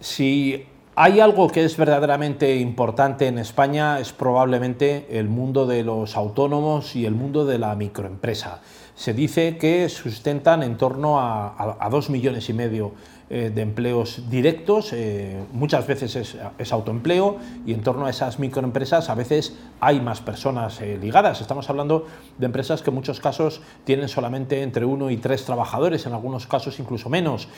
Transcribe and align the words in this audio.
Si 0.00 0.66
hay 0.94 1.20
algo 1.20 1.48
que 1.48 1.64
es 1.64 1.76
verdaderamente 1.76 2.56
importante 2.56 3.26
en 3.26 3.38
España 3.38 4.00
es 4.00 4.12
probablemente 4.12 5.06
el 5.10 5.28
mundo 5.28 5.66
de 5.66 5.84
los 5.84 6.16
autónomos 6.16 6.96
y 6.96 7.06
el 7.06 7.14
mundo 7.14 7.46
de 7.46 7.58
la 7.58 7.74
microempresa. 7.76 8.60
Se 8.96 9.14
dice 9.14 9.58
que 9.58 9.88
sustentan 9.88 10.64
en 10.64 10.76
torno 10.76 11.20
a, 11.20 11.88
dos 11.88 12.10
millones 12.10 12.48
y 12.48 12.52
medio 12.52 12.94
eh, 13.30 13.52
de 13.54 13.60
empleos 13.60 14.30
directos, 14.30 14.94
eh, 14.94 15.36
muchas 15.52 15.86
veces 15.86 16.16
es, 16.16 16.72
autoempleo 16.72 17.36
y 17.66 17.74
en 17.74 17.82
torno 17.82 18.06
a 18.06 18.10
esas 18.10 18.38
microempresas 18.38 19.10
a 19.10 19.14
veces 19.14 19.54
hay 19.80 20.00
más 20.00 20.22
personas 20.22 20.80
eh, 20.80 20.98
ligadas. 20.98 21.42
Estamos 21.42 21.68
hablando 21.68 22.06
de 22.38 22.46
empresas 22.46 22.80
que 22.80 22.88
en 22.88 22.94
muchos 22.94 23.20
casos 23.20 23.60
tienen 23.84 24.08
solamente 24.08 24.62
entre 24.62 24.86
uno 24.86 25.10
y 25.10 25.18
tres 25.18 25.44
trabajadores, 25.44 26.06
en 26.06 26.14
algunos 26.14 26.46
casos 26.46 26.80
incluso 26.80 27.10
menos, 27.10 27.48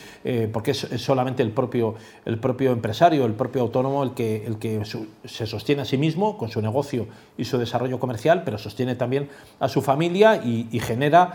porque 0.52 0.73
es, 0.73 0.88
solamente 0.96 1.43
el 1.45 1.52
propio, 1.52 1.95
el 2.25 2.39
propio 2.39 2.73
empresario, 2.73 3.25
el 3.25 3.34
propio 3.34 3.62
autónomo 3.62 4.02
el 4.02 4.12
que, 4.14 4.45
el 4.46 4.59
que 4.59 4.82
se 5.24 5.46
sostiene 5.46 5.82
a 5.82 5.84
sí 5.84 5.98
mismo 5.98 6.37
con 6.37 6.48
su 6.51 6.60
negocio 6.60 7.07
y 7.38 7.45
su 7.45 7.59
desarrollo 7.59 8.01
comercial, 8.01 8.43
pero 8.45 8.59
sostiene 8.59 8.96
también 8.96 9.29
a 9.60 9.68
su 9.68 9.82
familia 9.82 10.43
y, 10.45 10.68
y 10.73 10.80
genera 10.80 11.34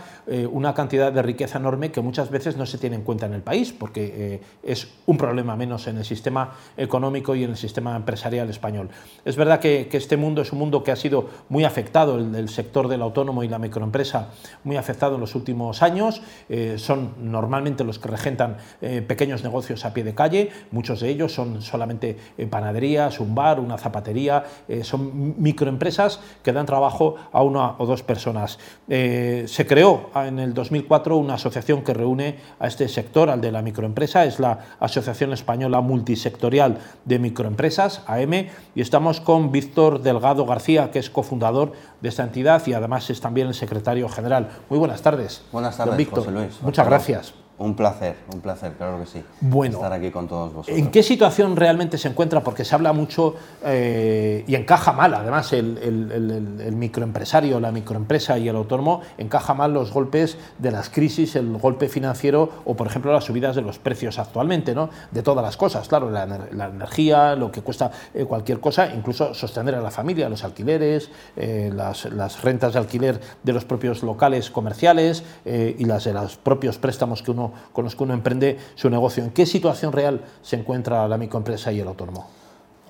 una 0.52 0.74
cantidad 0.74 1.12
de 1.12 1.22
riqueza 1.22 1.58
enorme 1.58 1.90
que 1.90 2.00
muchas 2.00 2.30
veces 2.30 2.56
no 2.56 2.66
se 2.66 2.78
tiene 2.78 2.96
en 2.96 3.02
cuenta 3.02 3.26
en 3.26 3.34
el 3.34 3.42
país, 3.42 3.72
porque 3.72 4.25
es 4.62 4.88
un 5.06 5.16
problema 5.16 5.56
menos 5.56 5.86
en 5.86 5.98
el 5.98 6.04
sistema 6.04 6.52
económico 6.76 7.34
y 7.34 7.44
en 7.44 7.50
el 7.50 7.56
sistema 7.56 7.96
empresarial 7.96 8.50
español. 8.50 8.88
Es 9.24 9.36
verdad 9.36 9.60
que, 9.60 9.88
este 9.92 10.16
mundo 10.16 10.42
es 10.42 10.52
un 10.52 10.58
mundo 10.58 10.84
que 10.84 10.92
ha 10.92 10.96
sido 10.96 11.28
muy 11.48 11.64
afectado, 11.64 12.18
el, 12.18 12.48
sector 12.48 12.88
del 12.88 13.02
autónomo 13.02 13.42
y 13.42 13.48
la 13.48 13.58
microempresa, 13.58 14.28
muy 14.62 14.76
afectado 14.76 15.14
en 15.14 15.20
los 15.20 15.34
últimos 15.34 15.82
años. 15.82 16.22
Eh, 16.48 16.76
son 16.78 17.14
normalmente 17.20 17.82
los 17.82 17.98
que 17.98 18.08
regentan 18.08 18.58
eh, 18.80 19.02
pequeños 19.02 19.42
negocios 19.42 19.84
a 19.84 19.92
pie 19.92 20.04
de 20.04 20.14
calle, 20.14 20.50
muchos 20.70 21.00
de 21.00 21.08
ellos 21.08 21.32
son 21.32 21.62
solamente 21.62 22.16
eh, 22.36 22.46
panaderías, 22.46 23.20
un 23.20 23.34
bar, 23.34 23.58
una 23.60 23.78
zapatería, 23.78 24.44
son 24.82 25.34
microempresas 25.40 26.20
que 26.42 26.52
dan 26.52 26.66
trabajo 26.66 27.16
a 27.32 27.42
una 27.42 27.76
o 27.78 27.86
dos 27.86 28.02
personas. 28.02 28.58
se 28.86 29.66
creó 29.66 30.10
en 30.14 30.38
el 30.38 30.54
2004 30.54 31.16
una 31.16 31.34
asociación 31.34 31.82
que 31.82 31.94
reúne 31.94 32.36
a 32.58 32.66
este 32.66 32.88
sector, 32.88 33.30
al 33.30 33.40
de 33.40 33.52
la 33.52 33.62
microempresa, 33.62 34.15
es 34.24 34.40
la 34.40 34.60
Asociación 34.80 35.32
Española 35.32 35.80
Multisectorial 35.80 36.78
de 37.04 37.18
Microempresas, 37.18 38.02
AM, 38.06 38.48
y 38.74 38.80
estamos 38.80 39.20
con 39.20 39.52
Víctor 39.52 40.02
Delgado 40.02 40.46
García, 40.46 40.90
que 40.90 40.98
es 40.98 41.10
cofundador 41.10 41.72
de 42.00 42.08
esta 42.08 42.24
entidad 42.24 42.66
y 42.66 42.72
además 42.72 43.08
es 43.10 43.20
también 43.20 43.48
el 43.48 43.54
secretario 43.54 44.08
general. 44.08 44.48
Muy 44.68 44.78
buenas 44.78 45.02
tardes. 45.02 45.42
Buenas 45.52 45.76
tardes, 45.76 45.96
Víctor. 45.96 46.20
José 46.20 46.30
Luis. 46.30 46.62
Muchas 46.62 46.86
gracias. 46.86 47.45
Un 47.58 47.74
placer, 47.74 48.16
un 48.34 48.40
placer, 48.40 48.74
claro 48.74 49.00
que 49.00 49.06
sí. 49.06 49.24
Bueno, 49.40 49.76
estar 49.76 49.90
aquí 49.90 50.10
con 50.10 50.28
todos 50.28 50.52
vosotros. 50.52 50.76
¿En 50.76 50.90
qué 50.90 51.02
situación 51.02 51.56
realmente 51.56 51.96
se 51.96 52.08
encuentra? 52.08 52.42
Porque 52.42 52.66
se 52.66 52.74
habla 52.74 52.92
mucho 52.92 53.34
eh, 53.64 54.44
y 54.46 54.54
encaja 54.54 54.92
mal, 54.92 55.14
además, 55.14 55.54
el, 55.54 55.78
el, 55.78 56.76
microempresario, 56.76 57.58
la 57.58 57.72
microempresa 57.72 58.36
y 58.36 58.50
el 58.50 58.56
autónomo, 58.56 59.00
encaja 59.16 59.54
mal 59.54 59.72
los 59.72 59.90
golpes 59.90 60.36
de 60.58 60.70
las 60.70 60.90
crisis, 60.90 61.34
el 61.34 61.56
golpe 61.56 61.88
financiero 61.88 62.50
o, 62.66 62.74
por 62.74 62.88
ejemplo, 62.88 63.10
las 63.10 63.24
subidas 63.24 63.56
de 63.56 63.62
los 63.62 63.78
precios 63.78 64.18
actualmente, 64.18 64.74
¿no? 64.74 64.90
De 65.10 65.22
todas 65.22 65.42
las 65.42 65.56
cosas, 65.56 65.88
claro, 65.88 66.10
la, 66.10 66.24
energía, 66.66 67.36
lo 67.36 67.50
que 67.50 67.62
cuesta 67.62 67.90
eh, 68.12 68.26
cualquier 68.26 68.60
cosa, 68.60 68.92
incluso 68.94 69.32
sostener 69.32 69.76
a 69.76 69.80
la 69.80 69.90
familia, 69.90 70.28
los 70.28 70.44
alquileres, 70.44 71.08
eh, 71.36 71.72
las, 71.74 72.04
las, 72.12 72.42
rentas 72.42 72.74
de 72.74 72.80
alquiler 72.80 73.18
de 73.42 73.52
los 73.54 73.64
propios 73.64 74.02
locales 74.02 74.50
comerciales 74.50 75.24
y 75.46 75.84
las 75.84 76.04
de 76.04 76.12
los 76.12 76.36
propios 76.36 76.76
préstamos 76.76 77.22
que 77.22 77.30
uno 77.30 77.45
con 77.72 77.84
los 77.84 77.96
que 77.96 78.04
uno 78.04 78.14
emprende 78.14 78.58
su 78.74 78.90
negocio. 78.90 79.24
¿En 79.24 79.30
qué 79.30 79.46
situación 79.46 79.92
real 79.92 80.24
se 80.42 80.56
encuentra 80.56 81.06
la 81.08 81.18
microempresa 81.18 81.72
y 81.72 81.80
el 81.80 81.88
autónomo? 81.88 82.26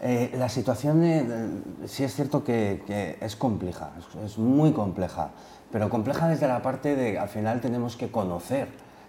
Eh, 0.03 0.35
la 0.37 0.49
situación 0.49 1.63
sí 1.87 2.05
es 2.05 2.15
cierto 2.15 2.45
que, 2.45 3.17
es 3.21 3.35
compleja, 3.37 3.93
es, 4.25 4.37
muy 4.37 4.73
compleja, 4.73 5.31
pero 5.73 5.89
compleja 5.89 6.29
desde 6.29 6.47
la 6.47 6.61
parte 6.61 6.95
de 6.95 7.19
al 7.19 7.31
final 7.31 7.63
tenemos 7.63 7.97
que 7.97 8.11
conocer 8.11 8.69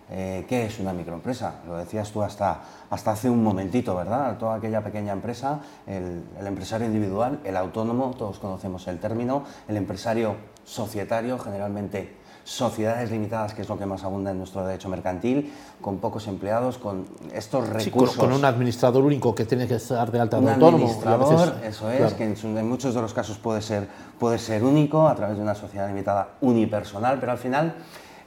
eh, 0.10 0.46
qué 0.48 0.66
es 0.66 0.80
una 0.80 0.94
microempresa. 0.94 1.56
Lo 1.68 1.76
decías 1.76 2.10
tú 2.12 2.24
hasta, 2.24 2.62
hasta 2.90 3.12
hace 3.12 3.30
un 3.30 3.44
momentito, 3.44 3.96
¿verdad? 3.98 4.38
Toda 4.38 4.56
aquella 4.56 4.82
pequeña 4.82 5.12
empresa, 5.12 5.60
el, 5.86 6.24
el 6.40 6.48
empresario 6.48 6.88
individual, 6.88 7.42
el 7.44 7.58
autónomo, 7.58 8.16
todos 8.18 8.40
conocemos 8.40 8.88
el 8.88 9.00
término, 9.00 9.44
el 9.68 9.76
empresario 9.76 10.38
societario, 10.64 11.38
generalmente 11.38 12.16
sociedades 12.48 13.12
limitadas, 13.12 13.54
que 13.54 13.62
es 13.62 13.68
lo 13.68 13.78
que 13.78 13.86
más 13.86 14.06
abunda 14.06 14.32
en 14.32 14.38
nuestro 14.38 14.66
derecho 14.66 14.88
mercantil, 14.88 15.52
con 15.82 15.98
pocos 15.98 16.28
empleados, 16.28 16.78
con 16.78 17.06
estos 17.34 17.68
recursos. 17.68 18.16
con, 18.16 18.32
un 18.32 18.46
administrador 18.46 19.04
único 19.04 19.36
que 19.36 19.44
tiene 19.44 19.68
que 19.68 19.76
estar 19.76 20.10
de 20.10 20.22
alta 20.22 20.40
de 20.40 20.54
autónomo. 20.54 20.86
administrador, 20.86 21.56
eso 21.62 21.92
es, 21.92 22.14
que 22.14 22.24
en, 22.24 22.68
muchos 22.70 22.96
de 22.96 23.02
los 23.02 23.14
casos 23.14 23.38
puede 23.38 23.62
ser, 23.62 23.90
puede 24.18 24.40
ser 24.40 24.64
único 24.64 25.10
a 25.10 25.16
través 25.16 25.36
de 25.36 25.44
una 25.44 25.56
sociedad 25.56 25.90
limitada 25.90 26.30
unipersonal, 26.40 27.20
pero 27.20 27.34
al 27.34 27.38
final 27.38 27.76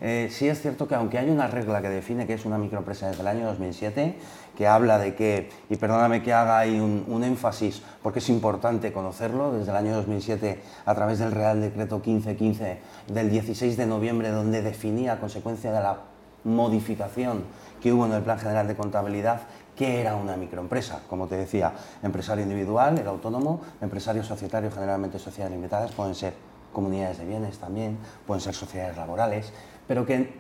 eh, 0.01 0.29
sí 0.31 0.49
es 0.49 0.63
cierto 0.63 0.89
que 0.89 0.95
aunque 0.95 1.19
hay 1.19 1.29
una 1.29 1.47
regla 1.47 1.83
que 1.83 1.89
define 1.89 2.27
que 2.27 2.35
es 2.35 2.45
una 2.45 2.57
microempresa 2.57 3.09
desde 3.09 3.21
el 3.21 3.29
año 3.29 3.47
2007, 3.47 4.17
que 4.57 4.67
habla 4.67 4.99
de 4.99 5.15
que, 5.15 5.51
y 5.69 5.77
perdóname 5.77 6.23
que 6.23 6.33
haga 6.33 6.59
ahí 6.59 6.81
un, 6.81 7.25
énfasis, 7.25 7.83
porque 8.03 8.21
es 8.21 8.29
importante 8.29 8.93
conocerlo, 8.93 9.53
desde 9.53 9.71
el 9.71 9.77
año 9.77 9.95
2007 9.95 10.61
a 10.87 10.95
través 10.95 11.19
del 11.19 11.33
Real 11.33 11.61
Decreto 11.61 11.97
1515 11.97 12.79
del 13.09 13.31
16 13.31 13.77
de 13.77 13.87
noviembre, 13.87 14.31
donde 14.31 14.63
definía 14.63 15.15
a 15.15 15.21
consecuencia 15.21 15.73
de 15.73 15.81
la 15.81 15.99
modificación 16.45 17.45
que 17.83 17.93
hubo 17.93 18.07
en 18.07 18.13
el 18.13 18.23
Plan 18.23 18.39
General 18.39 18.67
de 18.67 18.77
Contabilidad 18.77 19.43
qué 19.77 20.01
era 20.01 20.15
una 20.15 20.37
microempresa. 20.37 21.01
Como 21.09 21.27
te 21.27 21.37
decía, 21.37 21.73
empresario 22.03 22.43
individual, 22.43 22.99
el 22.99 23.07
autónomo, 23.07 23.63
empresario 23.81 24.23
societario, 24.23 24.71
generalmente 24.71 25.19
sociedades 25.19 25.57
limitadas, 25.57 25.93
pueden 25.93 26.15
ser 26.15 26.35
comunidades 26.73 27.19
de 27.19 27.25
bienes 27.25 27.59
también, 27.59 27.99
pueden 28.27 28.41
ser 28.41 28.55
sociedades 28.55 28.97
laborales, 28.97 29.53
pero 29.91 30.07
que 30.07 30.31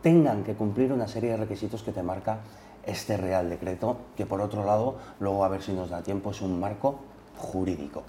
tengan 0.00 0.42
que 0.42 0.54
cumplir 0.54 0.90
una 0.90 1.06
serie 1.06 1.32
de 1.32 1.36
requisitos 1.36 1.82
que 1.82 1.92
te 1.92 2.02
marca 2.02 2.38
este 2.82 3.18
Real 3.18 3.50
Decreto, 3.50 3.98
que 4.16 4.24
por 4.24 4.40
otro 4.40 4.64
lado, 4.64 4.96
luego 5.20 5.44
a 5.44 5.48
ver 5.48 5.60
si 5.60 5.74
nos 5.74 5.90
da 5.90 6.02
tiempo, 6.02 6.30
es 6.30 6.40
un 6.40 6.58
marco 6.58 7.00
jurídico. 7.36 8.04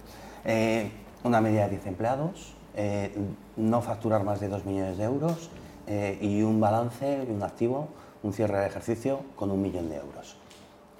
Eh, 0.46 0.90
una 1.25 1.42
media 1.42 1.64
de 1.64 1.72
10 1.72 1.88
empleados, 1.88 2.56
eh, 2.74 3.14
no 3.58 3.81
facturar 3.81 4.24
más 4.24 4.40
de 4.40 4.48
2 4.48 4.64
millones 4.64 4.98
de 4.98 5.03
euros 5.03 5.50
eh, 5.88 6.18
y 6.22 6.42
un 6.42 6.62
balance, 6.62 7.28
un 7.30 7.44
activo, 7.44 7.90
un 8.24 8.31
cierre 8.31 8.59
de 8.59 8.68
ejercicio 8.68 9.19
con 9.36 9.52
un 9.52 9.62
millón 9.62 9.90
de 9.90 9.98
euros. 9.98 10.38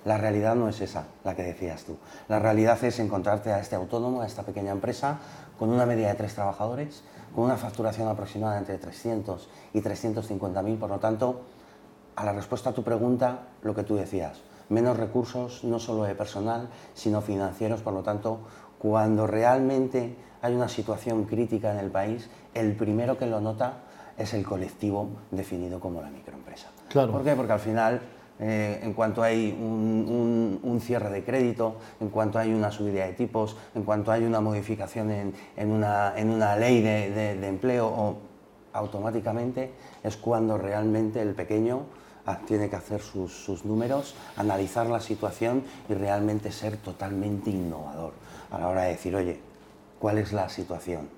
La 0.04 0.18
realidad 0.18 0.56
no 0.56 0.68
es 0.68 0.82
esa, 0.82 1.06
la 1.24 1.34
que 1.34 1.44
decías 1.44 1.86
tú. 1.86 1.96
La 2.28 2.40
realidad 2.40 2.84
es 2.84 3.00
encontrarte 3.00 3.54
a 3.54 3.62
este 3.62 3.78
autónomo, 3.78 4.22
a 4.22 4.26
esta 4.26 4.44
pequeña 4.44 4.74
empresa, 4.74 5.20
con 5.58 5.70
una 5.70 5.86
media 5.86 6.10
de 6.10 6.16
tres 6.16 6.36
trabajadores, 6.36 7.04
con 7.34 7.46
una 7.46 7.58
facturación 7.58 8.08
aproximada 8.08 8.58
entre 8.58 8.78
300 8.78 9.50
y 9.74 9.82
350 9.82 10.62
mil, 10.62 10.78
por 10.78 10.90
lo 10.90 11.00
tanto, 11.00 11.42
a 12.16 12.26
la 12.26 12.34
respuesta 12.34 12.72
a 12.72 12.74
tu 12.74 12.84
pregunta, 12.84 13.48
lo 13.62 13.76
que 13.76 13.84
tú 13.84 13.96
decías, 13.96 14.42
menos 14.70 14.98
recursos, 14.98 15.64
no 15.64 15.80
solo 15.80 16.04
de 16.04 16.16
personal, 16.16 16.70
sino 16.94 17.22
financieros, 17.22 17.82
por 17.82 17.94
lo 17.94 18.04
tanto, 18.04 18.40
cuando 18.80 19.28
realmente 19.28 20.16
hay 20.42 20.56
una 20.56 20.68
situación 20.68 21.26
crítica 21.26 21.72
en 21.72 21.80
el 21.80 21.92
país, 21.92 22.30
el 22.54 22.76
primero 22.76 23.18
que 23.18 23.28
lo 23.28 23.40
nota 23.42 23.80
es 24.18 24.34
el 24.34 24.46
colectivo 24.46 25.10
definido 25.32 25.80
como 25.80 26.02
la 26.02 26.10
microempresa. 26.10 26.70
Claro. 26.90 27.12
¿Por 27.12 27.24
qué? 27.24 27.36
Porque 27.36 27.54
al 27.54 27.60
final 27.60 28.02
eh, 28.40 28.80
en 28.84 28.94
cuanto 28.94 29.24
hay 29.24 29.52
un, 29.52 30.80
cierre 30.82 31.10
de 31.10 31.24
crédito, 31.24 31.78
en 32.00 32.10
cuanto 32.10 32.38
hay 32.38 32.54
una 32.54 32.72
subida 32.72 33.06
de 33.06 33.14
tipos, 33.14 33.58
en 33.74 33.84
cuanto 33.84 34.12
hay 34.12 34.24
una 34.24 34.42
modificación 34.42 35.12
en, 35.12 35.72
una, 35.72 36.56
ley 36.56 36.82
de, 36.82 37.48
empleo, 37.48 38.18
automáticamente 38.74 39.72
es 40.04 40.18
cuando 40.18 40.58
realmente 40.58 41.22
el 41.22 41.34
pequeño 41.34 41.82
ah, 42.26 42.40
tiene 42.46 42.70
que 42.70 42.76
hacer 42.76 43.02
sus, 43.02 43.66
números, 43.66 44.16
analizar 44.36 44.88
la 44.88 45.00
situación 45.00 45.64
y 45.90 45.96
realmente 45.96 46.52
ser 46.52 46.78
totalmente 46.78 47.50
innovador 47.50 48.14
a 48.52 48.60
la 48.60 48.68
hora 48.68 48.84
de 48.84 48.90
decir, 48.90 49.16
oye, 49.16 49.40
cuál 50.00 50.20
es 50.20 50.32
la 50.32 50.48
situación 50.48 51.10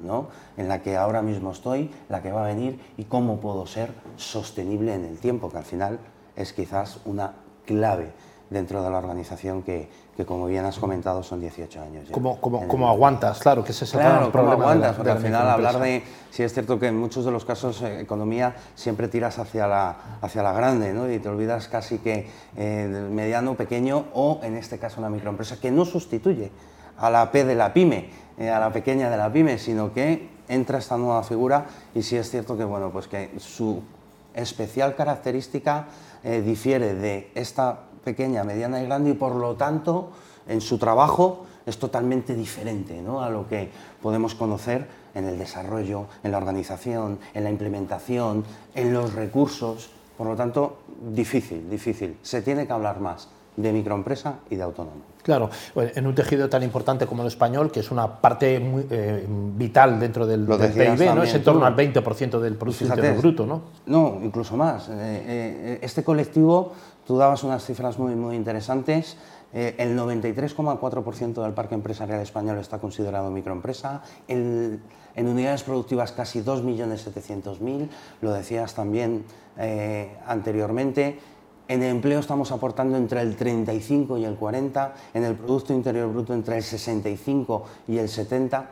en 0.56 0.68
la 0.70 0.82
que 0.82 0.96
ahora 0.96 1.22
mismo 1.22 1.52
estoy, 1.52 1.92
la 2.08 2.22
que 2.22 2.32
va 2.32 2.46
a 2.46 2.48
venir 2.48 2.80
y 2.96 3.04
cómo 3.04 3.42
puedo 3.42 3.68
ser 3.68 3.92
sostenible 4.16 4.94
en 4.94 5.04
el 5.04 5.18
tiempo, 5.18 5.52
que 5.52 5.58
al 5.58 5.66
final 5.66 6.00
es 6.36 6.54
quizás 6.54 7.00
una 7.06 7.34
clave 7.66 8.12
dentro 8.50 8.82
de 8.84 8.90
la 8.90 8.98
organización 8.98 9.62
que, 9.62 9.88
como 10.26 10.48
bien 10.48 10.66
has 10.66 10.80
comentado, 10.80 11.22
son 11.24 11.40
18 11.40 11.82
años. 11.82 12.10
¿Cómo, 12.12 12.90
aguantas? 12.90 13.40
Claro, 13.40 13.64
que 13.64 13.72
ese 13.72 13.86
es 13.86 13.94
el 13.94 14.00
claro, 14.00 14.32
problema. 14.32 14.56
¿cómo 14.56 14.64
aguantas? 14.70 14.96
porque 14.96 15.12
al 15.12 15.20
final 15.20 15.48
hablar 15.48 15.80
de... 15.80 16.04
Sí 16.32 16.44
es 16.44 16.54
cierto 16.54 16.80
que 16.80 16.88
en 16.88 16.98
muchos 16.98 17.26
de 17.26 17.32
los 17.32 17.46
casos 17.46 17.82
eh, 17.82 18.02
economía 18.02 18.56
siempre 18.76 19.08
tiras 19.08 19.40
hacia 19.40 19.68
la, 19.68 20.20
hacia 20.22 20.44
la 20.44 20.54
grande 20.54 20.94
¿no? 20.94 21.12
y 21.12 21.20
te 21.20 21.30
olvidas 21.30 21.68
casi 21.68 22.00
que 22.00 22.28
eh, 22.56 23.08
mediano, 23.12 23.56
pequeño 23.56 24.06
o 24.14 24.40
en 24.44 24.56
este 24.56 24.78
caso 24.78 25.00
una 25.00 25.10
microempresa 25.10 25.60
que 25.60 25.72
no 25.72 25.86
sustituye 25.86 26.52
a 26.98 27.10
la 27.10 27.32
P 27.32 27.46
de 27.46 27.56
la 27.56 27.74
pyme, 27.74 28.10
eh, 28.38 28.50
a 28.50 28.60
la 28.60 28.72
pequeña 28.72 29.10
de 29.10 29.18
la 29.18 29.32
pyme, 29.32 29.58
sino 29.58 29.92
que 29.94 30.30
entra 30.48 30.80
esta 30.80 30.98
nueva 30.98 31.24
figura 31.24 31.66
y 31.96 32.04
sí 32.04 32.16
es 32.16 32.30
cierto 32.30 32.58
que, 32.58 32.64
bueno, 32.64 32.92
pues 32.92 33.08
que 33.08 33.32
su 33.38 33.82
especial 34.34 34.96
característica 34.96 35.88
eh, 36.24 36.42
difiere 36.42 36.94
de 36.94 37.32
esta 37.36 37.80
pequeña, 38.04 38.44
mediana 38.44 38.82
y 38.82 38.86
grande 38.86 39.12
y 39.12 39.14
por 39.14 39.36
lo 39.36 39.56
tanto 39.56 40.12
en 40.48 40.62
su 40.62 40.78
trabajo 40.78 41.46
es 41.66 41.78
totalmente 41.78 42.36
diferente 42.36 43.02
¿no? 43.02 43.22
a 43.22 43.30
lo 43.30 43.48
que 43.48 43.70
podemos 44.02 44.36
conocer 44.36 44.88
en 45.14 45.26
el 45.26 45.38
desarrollo, 45.38 46.06
en 46.24 46.32
la 46.32 46.38
organización, 46.38 47.20
en 47.34 47.44
la 47.44 47.50
implementación, 47.50 48.44
en 48.76 48.94
los 48.94 49.14
recursos. 49.14 49.92
Por 50.18 50.28
lo 50.28 50.36
tanto, 50.36 50.80
difícil, 51.12 51.70
difícil. 51.70 52.18
Se 52.22 52.42
tiene 52.42 52.68
que 52.68 52.74
hablar 52.74 53.00
más 53.00 53.30
de 53.56 53.74
microempresa 53.74 54.40
y 54.50 54.56
de 54.56 54.64
autónomo. 54.64 55.10
Claro, 55.22 55.50
en 55.76 56.08
un 56.08 56.16
tejido 56.16 56.50
tan 56.50 56.64
importante 56.64 57.06
como 57.06 57.22
el 57.24 57.28
español, 57.28 57.72
que 57.72 57.82
es 57.82 57.92
una 57.92 58.20
parte 58.20 58.60
muy, 58.60 58.88
eh, 58.90 59.26
vital 59.28 60.00
dentro 60.00 60.26
del, 60.26 60.46
PIB, 60.46 61.14
¿no? 61.14 61.24
es 61.24 61.34
en 61.36 61.44
torno 61.44 61.66
al 61.66 61.76
20% 61.76 62.40
del 62.40 62.56
Producto 62.56 62.86
Interno 62.86 63.20
Bruto, 63.20 63.46
¿no? 63.46 63.62
No, 63.86 64.20
incluso 64.24 64.56
más. 64.56 64.88
Eh, 64.90 64.94
eh, 64.94 65.80
este 65.82 66.04
colectivo, 66.04 66.72
tú 67.06 67.18
dabas 67.18 67.44
unas 67.44 67.64
cifras 67.66 68.00
muy, 68.00 68.16
muy 68.16 68.36
interesantes, 68.36 69.18
el 69.52 69.98
93,4% 69.98 71.42
del 71.42 71.54
parque 71.54 71.74
empresarial 71.74 72.22
español 72.22 72.60
está 72.60 72.78
considerado 72.78 73.32
microempresa, 73.32 74.04
en 74.28 74.80
unidades 75.16 75.64
productivas 75.64 76.12
casi 76.12 76.42
2.700.000, 76.42 77.90
lo 78.22 78.32
decías 78.32 78.76
también 78.76 79.26
anteriormente, 80.28 81.20
en 81.70 81.84
el 81.84 81.92
empleo 81.92 82.20
estamos 82.20 82.52
aportando 82.52 82.98
entre 82.98 83.22
el 83.22 83.36
35 83.36 84.18
y 84.18 84.26
el 84.26 84.36
40, 84.36 84.94
en 85.14 85.24
el 85.24 85.36
Producto 85.36 85.72
Interior 85.72 86.12
Bruto 86.12 86.34
entre 86.34 86.58
el 86.58 86.64
65 86.64 87.64
y 87.88 88.00
el 88.00 88.10
70. 88.10 88.70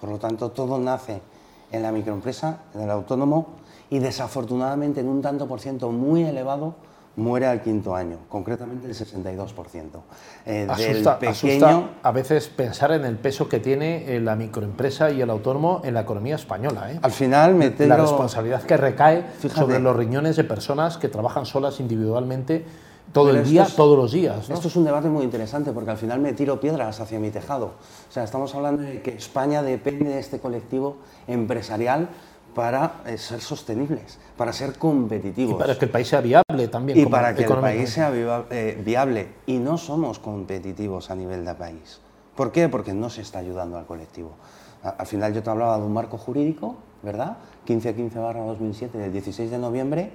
Por 0.00 0.10
lo 0.10 0.18
tanto, 0.18 0.50
todo 0.50 0.78
nace 0.78 1.22
en 1.70 1.82
la 1.82 1.92
microempresa, 1.92 2.62
en 2.74 2.80
el 2.80 2.90
autónomo 2.90 3.46
y 3.88 4.00
desafortunadamente 4.00 5.00
en 5.00 5.08
un 5.08 5.22
tanto 5.22 5.46
por 5.46 5.60
ciento 5.60 5.92
muy 5.92 6.24
elevado 6.24 6.74
muere 7.16 7.46
al 7.46 7.62
quinto 7.62 7.94
año, 7.94 8.18
concretamente 8.28 8.86
el 8.86 8.94
62%. 8.94 9.84
Eh, 10.46 10.66
asusta, 10.68 11.18
asusta, 11.28 11.90
a 12.02 12.12
veces 12.12 12.48
pensar 12.48 12.92
en 12.92 13.04
el 13.04 13.16
peso 13.16 13.48
que 13.48 13.60
tiene 13.60 14.16
eh, 14.16 14.20
la 14.20 14.34
microempresa 14.36 15.10
y 15.10 15.20
el 15.20 15.30
autónomo 15.30 15.80
en 15.84 15.94
la 15.94 16.00
economía 16.00 16.34
española. 16.34 16.92
¿eh? 16.92 16.98
Al 17.02 17.12
final, 17.12 17.74
La 17.78 17.96
responsabilidad 17.96 18.62
que 18.62 18.76
recae 18.76 19.24
sobre 19.54 19.78
los 19.78 19.96
riñones 19.96 20.36
de 20.36 20.44
personas 20.44 20.98
que 20.98 21.08
trabajan 21.08 21.46
solas 21.46 21.80
individualmente 21.80 22.64
todo 23.12 23.30
el 23.30 23.44
día, 23.44 23.66
todos 23.76 23.96
los 23.96 24.12
días. 24.12 24.50
Esto 24.50 24.68
es 24.68 24.76
un 24.76 24.84
debate 24.84 25.08
muy 25.08 25.24
interesante 25.24 25.72
porque 25.72 25.90
al 25.90 25.96
final 25.96 26.20
me 26.20 26.32
tiro 26.32 26.58
piedras 26.58 27.00
hacia 27.00 27.20
mi 27.20 27.30
tejado. 27.30 27.66
O 27.66 28.12
sea, 28.12 28.24
estamos 28.24 28.54
hablando 28.54 28.82
de 28.82 29.02
que 29.02 29.10
España 29.10 29.62
depende 29.62 30.10
de 30.10 30.18
este 30.18 30.40
colectivo 30.40 30.96
empresarial 31.28 32.08
para 32.54 33.02
eh, 33.06 33.18
ser 33.18 33.40
sostenibles, 33.40 34.18
para 34.36 34.52
ser 34.52 34.78
competitivos. 34.78 35.54
Y 35.54 35.58
para 35.58 35.78
que 35.78 35.84
el 35.84 35.90
país 35.90 36.08
sea 36.08 36.20
viable 36.20 36.68
también. 36.68 36.98
Y 36.98 37.06
para 37.06 37.34
que 37.34 37.44
el 37.44 37.54
país 37.56 37.90
sea 37.90 38.12
eh, 38.50 38.80
viable. 38.84 39.28
Y 39.46 39.58
no 39.58 39.76
somos 39.78 40.18
competitivos 40.18 41.10
a 41.10 41.14
nivel 41.14 41.44
de 41.44 41.54
país. 41.54 42.00
¿Por 42.34 42.52
qué? 42.52 42.68
Porque 42.68 42.94
no 42.94 43.10
se 43.10 43.22
está 43.22 43.38
ayudando 43.38 43.78
al 43.78 43.86
colectivo. 43.86 44.32
Al 44.82 45.06
final 45.06 45.32
yo 45.32 45.42
te 45.42 45.50
hablaba 45.50 45.78
de 45.78 45.84
un 45.84 45.92
marco 45.92 46.18
jurídico, 46.18 46.76
¿verdad? 47.02 47.38
1515-2007 47.66 48.90
del 48.92 49.12
16 49.12 49.50
de 49.50 49.58
noviembre. 49.58 50.12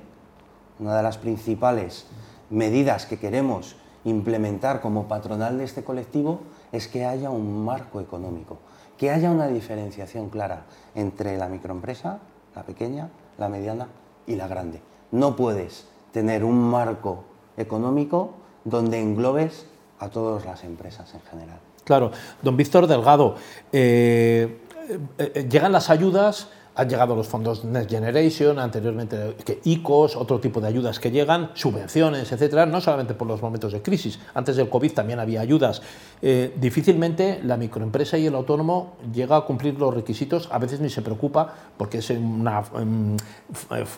Una 0.79 0.95
de 0.95 1.03
las 1.03 1.17
principales 1.17 2.05
medidas 2.49 3.05
que 3.05 3.17
queremos 3.17 3.75
implementar 4.05 4.81
como 4.81 5.07
patronal 5.07 5.57
de 5.57 5.63
este 5.63 5.83
colectivo 5.83 6.41
es 6.71 6.87
que 6.87 7.05
haya 7.05 7.29
un 7.29 7.65
marco 7.65 7.99
económico, 7.99 8.59
que 8.97 9.11
haya 9.11 9.31
una 9.31 9.47
diferenciación 9.47 10.29
clara 10.29 10.65
entre 10.95 11.37
la 11.37 11.47
microempresa, 11.47 12.19
la 12.55 12.63
pequeña, 12.63 13.09
la 13.37 13.49
mediana 13.49 13.87
y 14.27 14.35
la 14.35 14.47
grande. 14.47 14.81
No 15.11 15.35
puedes 15.35 15.87
tener 16.11 16.43
un 16.43 16.69
marco 16.69 17.23
económico 17.57 18.33
donde 18.63 18.99
englobes 18.99 19.65
a 19.99 20.09
todas 20.09 20.45
las 20.45 20.63
empresas 20.63 21.13
en 21.13 21.21
general. 21.21 21.59
Claro, 21.83 22.11
don 22.41 22.55
Víctor 22.55 22.87
Delgado, 22.87 23.35
eh, 23.71 24.61
eh, 24.89 25.31
eh, 25.35 25.47
llegan 25.49 25.71
las 25.71 25.89
ayudas 25.89 26.49
han 26.75 26.89
llegado 26.89 27.15
los 27.15 27.27
fondos 27.27 27.65
Next 27.65 27.89
Generation, 27.89 28.59
anteriormente 28.59 29.35
que 29.45 29.59
ICOs, 29.63 30.15
otro 30.15 30.39
tipo 30.39 30.61
de 30.61 30.67
ayudas 30.67 30.99
que 30.99 31.11
llegan, 31.11 31.51
subvenciones, 31.53 32.31
etcétera, 32.31 32.65
no 32.65 32.79
solamente 32.79 33.13
por 33.13 33.27
los 33.27 33.41
momentos 33.41 33.73
de 33.73 33.81
crisis. 33.81 34.19
Antes 34.33 34.55
del 34.55 34.69
COVID 34.69 34.93
también 34.93 35.19
había 35.19 35.41
ayudas. 35.41 35.81
Eh, 36.21 36.53
difícilmente 36.59 37.41
la 37.43 37.57
microempresa 37.57 38.17
y 38.17 38.27
el 38.27 38.35
autónomo 38.35 38.93
llega 39.13 39.37
a 39.37 39.41
cumplir 39.41 39.79
los 39.79 39.93
requisitos, 39.93 40.49
a 40.51 40.59
veces 40.59 40.79
ni 40.79 40.89
se 40.89 41.01
preocupa 41.01 41.53
porque 41.77 41.99
es 41.99 42.09
un 42.09 43.17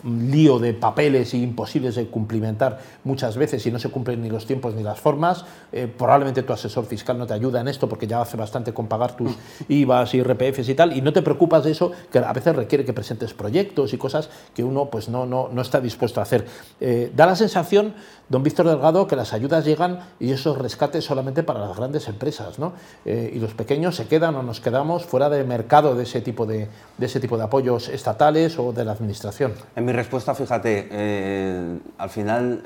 lío 0.04 0.58
de 0.58 0.74
papeles 0.74 1.34
imposibles 1.34 1.94
de 1.94 2.06
cumplimentar 2.06 2.80
muchas 3.04 3.36
veces 3.36 3.64
y 3.66 3.70
no 3.70 3.78
se 3.78 3.88
cumplen 3.90 4.22
ni 4.22 4.30
los 4.30 4.46
tiempos 4.46 4.74
ni 4.74 4.82
las 4.82 5.00
formas. 5.00 5.44
Eh, 5.72 5.86
probablemente 5.86 6.42
tu 6.42 6.52
asesor 6.52 6.86
fiscal 6.86 7.18
no 7.18 7.26
te 7.26 7.34
ayuda 7.34 7.60
en 7.60 7.68
esto 7.68 7.88
porque 7.88 8.06
ya 8.06 8.20
hace 8.20 8.36
bastante 8.36 8.72
con 8.72 8.86
pagar 8.86 9.16
tus 9.16 9.36
IVAs 9.68 10.14
y 10.14 10.22
RPFs 10.22 10.68
y 10.68 10.74
tal, 10.74 10.96
y 10.96 11.00
no 11.00 11.12
te 11.12 11.22
preocupas 11.22 11.64
de 11.64 11.72
eso, 11.72 11.92
que 12.10 12.18
a 12.18 12.32
veces 12.32 12.54
requiere 12.54 12.71
quiere 12.72 12.86
que 12.86 12.94
presentes 12.94 13.34
proyectos 13.34 13.92
y 13.92 13.98
cosas 13.98 14.30
que 14.54 14.64
uno 14.64 14.86
pues, 14.86 15.10
no, 15.10 15.26
no, 15.26 15.50
no 15.52 15.60
está 15.60 15.78
dispuesto 15.78 16.20
a 16.20 16.22
hacer. 16.22 16.46
Eh, 16.80 17.12
da 17.14 17.26
la 17.26 17.36
sensación, 17.36 17.92
don 18.30 18.42
Víctor 18.42 18.66
Delgado, 18.66 19.06
que 19.06 19.14
las 19.14 19.34
ayudas 19.34 19.66
llegan 19.66 19.98
y 20.18 20.32
esos 20.32 20.56
rescates 20.56 21.04
solamente 21.04 21.42
para 21.42 21.60
las 21.60 21.76
grandes 21.76 22.08
empresas, 22.08 22.58
¿no? 22.58 22.72
Eh, 23.04 23.30
y 23.34 23.40
los 23.40 23.52
pequeños 23.52 23.94
se 23.96 24.06
quedan 24.06 24.36
o 24.36 24.42
nos 24.42 24.60
quedamos 24.60 25.04
fuera 25.04 25.28
de 25.28 25.44
mercado 25.44 25.94
de 25.94 26.04
ese 26.04 26.22
tipo 26.22 26.46
de, 26.46 26.68
de 26.96 27.04
ese 27.04 27.20
tipo 27.20 27.36
de 27.36 27.44
apoyos 27.44 27.90
estatales 27.90 28.58
o 28.58 28.72
de 28.72 28.86
la 28.86 28.92
administración. 28.92 29.52
En 29.76 29.84
mi 29.84 29.92
respuesta, 29.92 30.34
fíjate, 30.34 30.88
eh, 30.90 31.78
al 31.98 32.08
final 32.08 32.62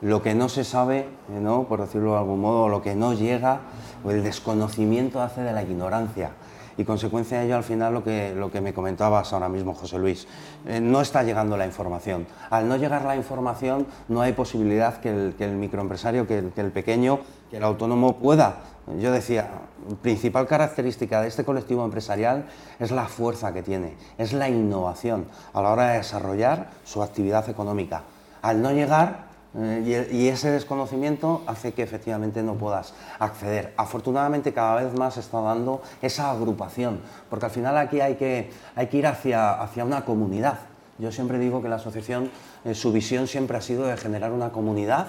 lo 0.00 0.20
que 0.20 0.34
no 0.34 0.48
se 0.48 0.64
sabe, 0.64 1.06
¿no? 1.28 1.68
por 1.68 1.80
decirlo 1.80 2.14
de 2.14 2.18
algún 2.18 2.40
modo, 2.40 2.68
lo 2.68 2.82
que 2.82 2.96
no 2.96 3.14
llega, 3.14 3.60
o 4.04 4.10
el 4.10 4.24
desconocimiento 4.24 5.22
hace 5.22 5.42
de 5.42 5.52
la 5.52 5.62
ignorancia 5.62 6.32
y 6.76 6.84
consecuencia 6.84 7.38
de 7.38 7.46
ello 7.46 7.56
al 7.56 7.64
final 7.64 7.94
lo 7.94 8.04
que, 8.04 8.34
lo 8.34 8.50
que 8.50 8.60
me 8.60 8.74
comentabas 8.74 9.32
ahora 9.32 9.48
mismo, 9.48 9.74
José 9.74 9.98
Luis, 9.98 10.26
eh, 10.66 10.80
no 10.80 11.00
está 11.00 11.22
llegando 11.22 11.56
la 11.56 11.66
información. 11.66 12.26
Al 12.50 12.68
no 12.68 12.76
llegar 12.76 13.04
la 13.04 13.16
información 13.16 13.86
no 14.08 14.22
hay 14.22 14.32
posibilidad 14.32 14.98
que 14.98 15.10
el, 15.10 15.34
que 15.36 15.44
el 15.44 15.56
microempresario, 15.56 16.26
que 16.26 16.38
el, 16.38 16.52
que 16.52 16.60
el 16.60 16.70
pequeño, 16.70 17.20
que 17.50 17.58
el 17.58 17.64
autónomo 17.64 18.16
pueda. 18.16 18.56
Yo 19.00 19.12
decía, 19.12 19.50
principal 20.02 20.46
característica 20.46 21.22
de 21.22 21.28
este 21.28 21.44
colectivo 21.44 21.84
empresarial 21.84 22.46
es 22.78 22.90
la 22.90 23.06
fuerza 23.06 23.54
que 23.54 23.62
tiene, 23.62 23.94
es 24.18 24.32
la 24.32 24.48
innovación 24.48 25.26
a 25.54 25.62
la 25.62 25.70
hora 25.70 25.88
de 25.88 25.98
desarrollar 25.98 26.70
su 26.84 27.02
actividad 27.02 27.48
económica. 27.48 28.02
Al 28.42 28.60
no 28.60 28.72
llegar, 28.72 29.33
eh, 29.56 30.08
y, 30.10 30.28
ese 30.28 30.50
desconocimiento 30.50 31.42
hace 31.46 31.72
que 31.72 31.82
efectivamente 31.82 32.42
no 32.42 32.54
puedas 32.54 32.92
acceder. 33.20 33.72
Afortunadamente 33.76 34.52
cada 34.52 34.82
vez 34.82 34.92
más 34.98 35.16
está 35.16 35.40
dando 35.40 35.80
esa 36.02 36.30
agrupación, 36.32 37.00
porque 37.30 37.46
al 37.46 37.52
final 37.52 37.76
aquí 37.78 38.00
hay 38.00 38.16
que, 38.16 38.50
hay 38.74 38.88
que 38.88 38.96
ir 38.96 39.06
hacia, 39.06 39.52
hacia 39.52 39.84
una 39.84 40.04
comunidad. 40.04 40.58
Yo 40.98 41.12
siempre 41.12 41.38
digo 41.38 41.62
que 41.62 41.68
la 41.68 41.76
asociación, 41.76 42.30
eh, 42.64 42.74
su 42.74 42.92
visión 42.92 43.28
siempre 43.28 43.56
ha 43.56 43.60
sido 43.60 43.86
de 43.86 43.96
generar 43.96 44.32
una 44.32 44.50
comunidad 44.50 45.06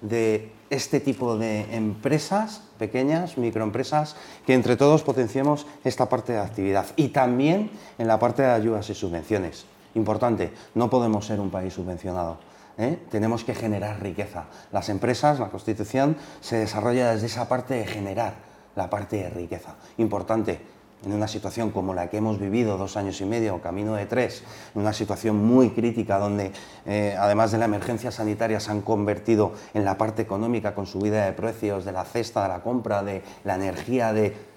de 0.00 0.52
este 0.70 1.00
tipo 1.00 1.36
de 1.36 1.74
empresas, 1.74 2.62
pequeñas, 2.78 3.36
microempresas, 3.36 4.14
que 4.46 4.54
entre 4.54 4.76
todos 4.76 5.02
potenciemos 5.02 5.66
esta 5.82 6.08
parte 6.08 6.34
de 6.34 6.38
actividad. 6.38 6.86
Y 6.94 7.08
también 7.08 7.70
en 7.98 8.06
la 8.06 8.20
parte 8.20 8.42
de 8.42 8.50
ayudas 8.50 8.88
y 8.90 8.94
subvenciones. 8.94 9.64
Importante, 9.94 10.52
no 10.74 10.88
podemos 10.88 11.26
ser 11.26 11.40
un 11.40 11.50
país 11.50 11.74
subvencionado 11.74 12.36
¿eh? 12.78 12.98
tenemos 13.10 13.44
que 13.44 13.54
generar 13.54 14.00
riqueza. 14.00 14.44
Las 14.72 14.88
empresas, 14.88 15.38
la 15.38 15.50
Constitución, 15.50 16.16
se 16.40 16.56
desarrolla 16.56 17.12
desde 17.12 17.26
esa 17.26 17.48
parte 17.48 17.74
de 17.74 17.86
generar 17.86 18.34
la 18.76 18.88
parte 18.88 19.16
de 19.16 19.30
riqueza. 19.30 19.74
Importante, 19.98 20.60
en 21.04 21.12
una 21.12 21.28
situación 21.28 21.70
como 21.70 21.94
la 21.94 22.08
que 22.08 22.16
hemos 22.16 22.40
vivido 22.40 22.76
dos 22.76 22.96
años 22.96 23.20
y 23.20 23.24
medio, 23.24 23.60
camino 23.60 23.94
de 23.94 24.06
tres, 24.06 24.42
en 24.74 24.80
una 24.80 24.92
situación 24.92 25.36
muy 25.36 25.70
crítica 25.70 26.18
donde 26.18 26.52
eh, 26.86 27.16
además 27.18 27.52
de 27.52 27.58
la 27.58 27.66
emergencia 27.66 28.10
sanitaria 28.10 28.58
se 28.58 28.70
han 28.70 28.80
convertido 28.80 29.52
en 29.74 29.84
la 29.84 29.98
parte 29.98 30.22
económica 30.22 30.74
con 30.74 30.86
subida 30.86 31.24
de 31.24 31.32
precios, 31.32 31.84
de 31.84 31.92
la 31.92 32.04
cesta, 32.04 32.42
de 32.42 32.48
la 32.48 32.62
compra, 32.62 33.02
de 33.02 33.22
la 33.44 33.56
energía, 33.56 34.12
de... 34.12 34.48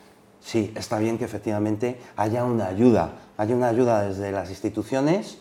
Sí, 0.44 0.74
está 0.75 0.98
bien 0.98 1.20
que 1.20 1.25
efectivamente 1.25 2.00
haya 2.16 2.44
una 2.44 2.66
ayuda, 2.66 3.13
haya 3.38 3.56
una 3.56 3.68
ayuda 3.68 4.01
desde 4.01 4.32
las 4.32 4.50
instituciones, 4.50 5.38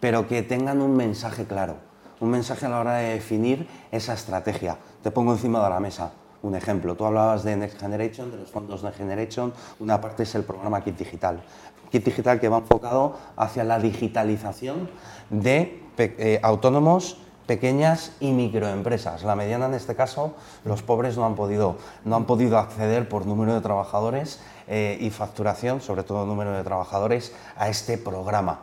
pero 0.00 0.26
que 0.26 0.42
tengan 0.42 0.80
un 0.80 0.96
mensaje 0.96 1.44
claro 1.44 1.89
un 2.20 2.30
mensaje 2.30 2.66
a 2.66 2.68
la 2.68 2.80
hora 2.80 2.94
de 2.96 3.14
definir 3.14 3.66
esa 3.90 4.14
estrategia. 4.14 4.78
Te 5.02 5.10
pongo 5.10 5.32
encima 5.32 5.62
de 5.62 5.70
la 5.70 5.80
mesa 5.80 6.12
un 6.42 6.54
ejemplo. 6.54 6.94
Tú 6.94 7.04
hablabas 7.04 7.42
de 7.44 7.56
Next 7.56 7.78
Generation, 7.78 8.30
de 8.30 8.38
los 8.38 8.50
fondos 8.50 8.82
Next 8.82 8.98
Generation. 8.98 9.52
Una 9.78 10.00
parte 10.00 10.22
es 10.22 10.34
el 10.34 10.44
programa 10.44 10.82
Kit 10.82 10.96
Digital. 10.96 11.42
Kit 11.90 12.04
Digital 12.04 12.40
que 12.40 12.48
va 12.48 12.58
enfocado 12.58 13.16
hacia 13.36 13.64
la 13.64 13.78
digitalización 13.78 14.88
de 15.28 15.82
eh, 15.98 16.40
autónomos, 16.42 17.18
pequeñas 17.46 18.12
y 18.20 18.32
microempresas. 18.32 19.24
La 19.24 19.34
mediana, 19.34 19.66
en 19.66 19.74
este 19.74 19.96
caso, 19.96 20.34
los 20.64 20.82
pobres 20.82 21.16
no 21.16 21.26
han 21.26 21.34
podido, 21.34 21.76
no 22.04 22.16
han 22.16 22.24
podido 22.24 22.58
acceder 22.58 23.08
por 23.08 23.26
número 23.26 23.54
de 23.54 23.60
trabajadores 23.60 24.40
eh, 24.68 24.96
y 25.00 25.10
facturación, 25.10 25.80
sobre 25.80 26.04
todo 26.04 26.26
número 26.26 26.52
de 26.52 26.62
trabajadores, 26.62 27.34
a 27.56 27.68
este 27.68 27.98
programa. 27.98 28.60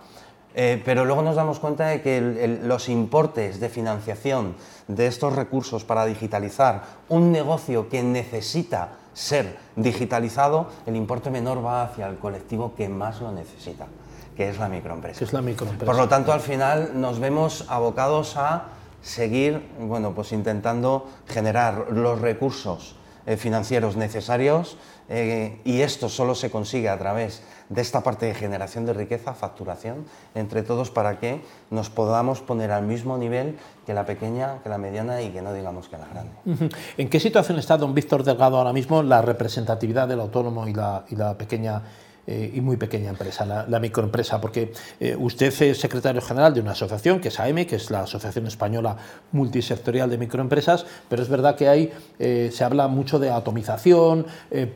Eh, 0.56 0.82
pero 0.84 1.06
luego 1.06 1.22
nos 1.22 1.36
damos 1.36 1.60
cuenta 1.60 1.88
de 1.88 2.02
que 2.02 2.60
los 2.64 2.90
importes 2.90 3.60
de 3.60 3.70
financiación 3.70 4.56
de 4.88 5.06
estos 5.08 5.36
recursos 5.36 5.84
para 5.84 6.06
digitalizar 6.06 6.84
un 7.10 7.32
negocio 7.32 7.90
que 7.90 8.02
necesita 8.02 8.90
ser 9.14 9.58
digitalizado, 9.76 10.68
el 10.86 10.96
importe 10.96 11.30
menor 11.30 11.64
va 11.64 11.84
hacia 11.84 12.08
el 12.08 12.18
colectivo 12.18 12.74
que 12.76 12.90
más 12.90 13.22
lo 13.22 13.32
necesita, 13.32 13.86
que 14.36 14.50
es 14.50 14.58
la 14.58 14.68
microempresa. 14.70 15.24
Es 15.24 15.34
la 15.34 15.42
microempresa. 15.42 15.86
Por 15.86 15.96
lo 15.96 16.08
tanto, 16.08 16.34
al 16.34 16.42
final 16.42 16.92
nos 17.00 17.20
vemos 17.20 17.66
abocados 17.68 18.38
a 18.38 18.66
seguir, 19.02 19.64
bueno, 19.80 20.14
pues 20.14 20.32
intentando 20.32 21.08
generar 21.28 21.88
los 21.92 22.20
recursos 22.20 22.97
financieros 23.36 23.98
necesarios 23.98 24.78
eh, 25.10 25.60
y 25.66 25.82
esto 25.82 26.08
solo 26.08 26.36
se 26.36 26.50
consigue 26.50 26.88
a 26.88 26.98
través 26.98 27.42
de 27.68 27.82
esta 27.82 28.02
parte 28.02 28.26
de 28.26 28.34
generación 28.34 28.86
de 28.86 28.94
riqueza, 28.94 29.34
facturación, 29.34 30.06
entre 30.36 30.64
todos 30.64 30.92
para 30.92 31.20
que 31.20 31.42
nos 31.70 31.90
podamos 31.90 32.40
poner 32.40 32.72
al 32.72 32.86
mismo 32.86 33.18
nivel 33.18 33.58
que 33.86 33.94
la 33.94 34.06
pequeña, 34.06 34.60
que 34.64 34.70
la 34.70 34.78
mediana 34.78 35.22
y 35.22 35.32
que 35.32 35.42
no 35.42 35.54
digamos 35.54 35.90
que 35.90 35.98
la 35.98 36.08
grande. 36.08 36.70
¿En 36.98 37.10
qué 37.10 37.20
situación 37.20 37.60
está 37.60 37.78
don 37.78 37.94
Víctor 37.94 38.24
Delgado 38.24 38.58
ahora 38.58 38.72
mismo 38.72 39.04
la 39.04 39.22
representatividad 39.22 40.08
del 40.08 40.22
autónomo 40.22 40.66
y 40.68 40.74
la 40.74 41.36
pequeña 41.38 41.82
eh, 42.30 42.52
y 42.56 42.60
muy 42.60 42.76
pequeña 42.76 43.10
empresa, 43.10 43.46
la, 43.46 43.80
microempresa, 43.80 44.42
porque 44.42 44.74
eh, 45.00 45.16
usted 45.18 45.54
es 45.62 45.80
secretario 45.80 46.22
general 46.22 46.54
de 46.54 46.60
una 46.60 46.72
asociación 46.72 47.22
que 47.22 47.30
es 47.30 47.40
AEME, 47.40 47.66
que 47.66 47.78
es 47.78 47.90
la 47.90 48.02
Asociación 48.02 48.48
Española 48.48 48.98
Multisectorial 49.32 50.10
de 50.10 50.18
Microempresas, 50.18 50.86
pero 51.08 51.24
es 51.24 51.30
verdad 51.30 51.56
que 51.56 51.70
hay, 51.70 51.94
eh, 52.20 52.50
se 52.52 52.66
habla 52.66 52.90
mucho 52.90 53.18
de 53.18 53.32
atomización, 53.32 54.26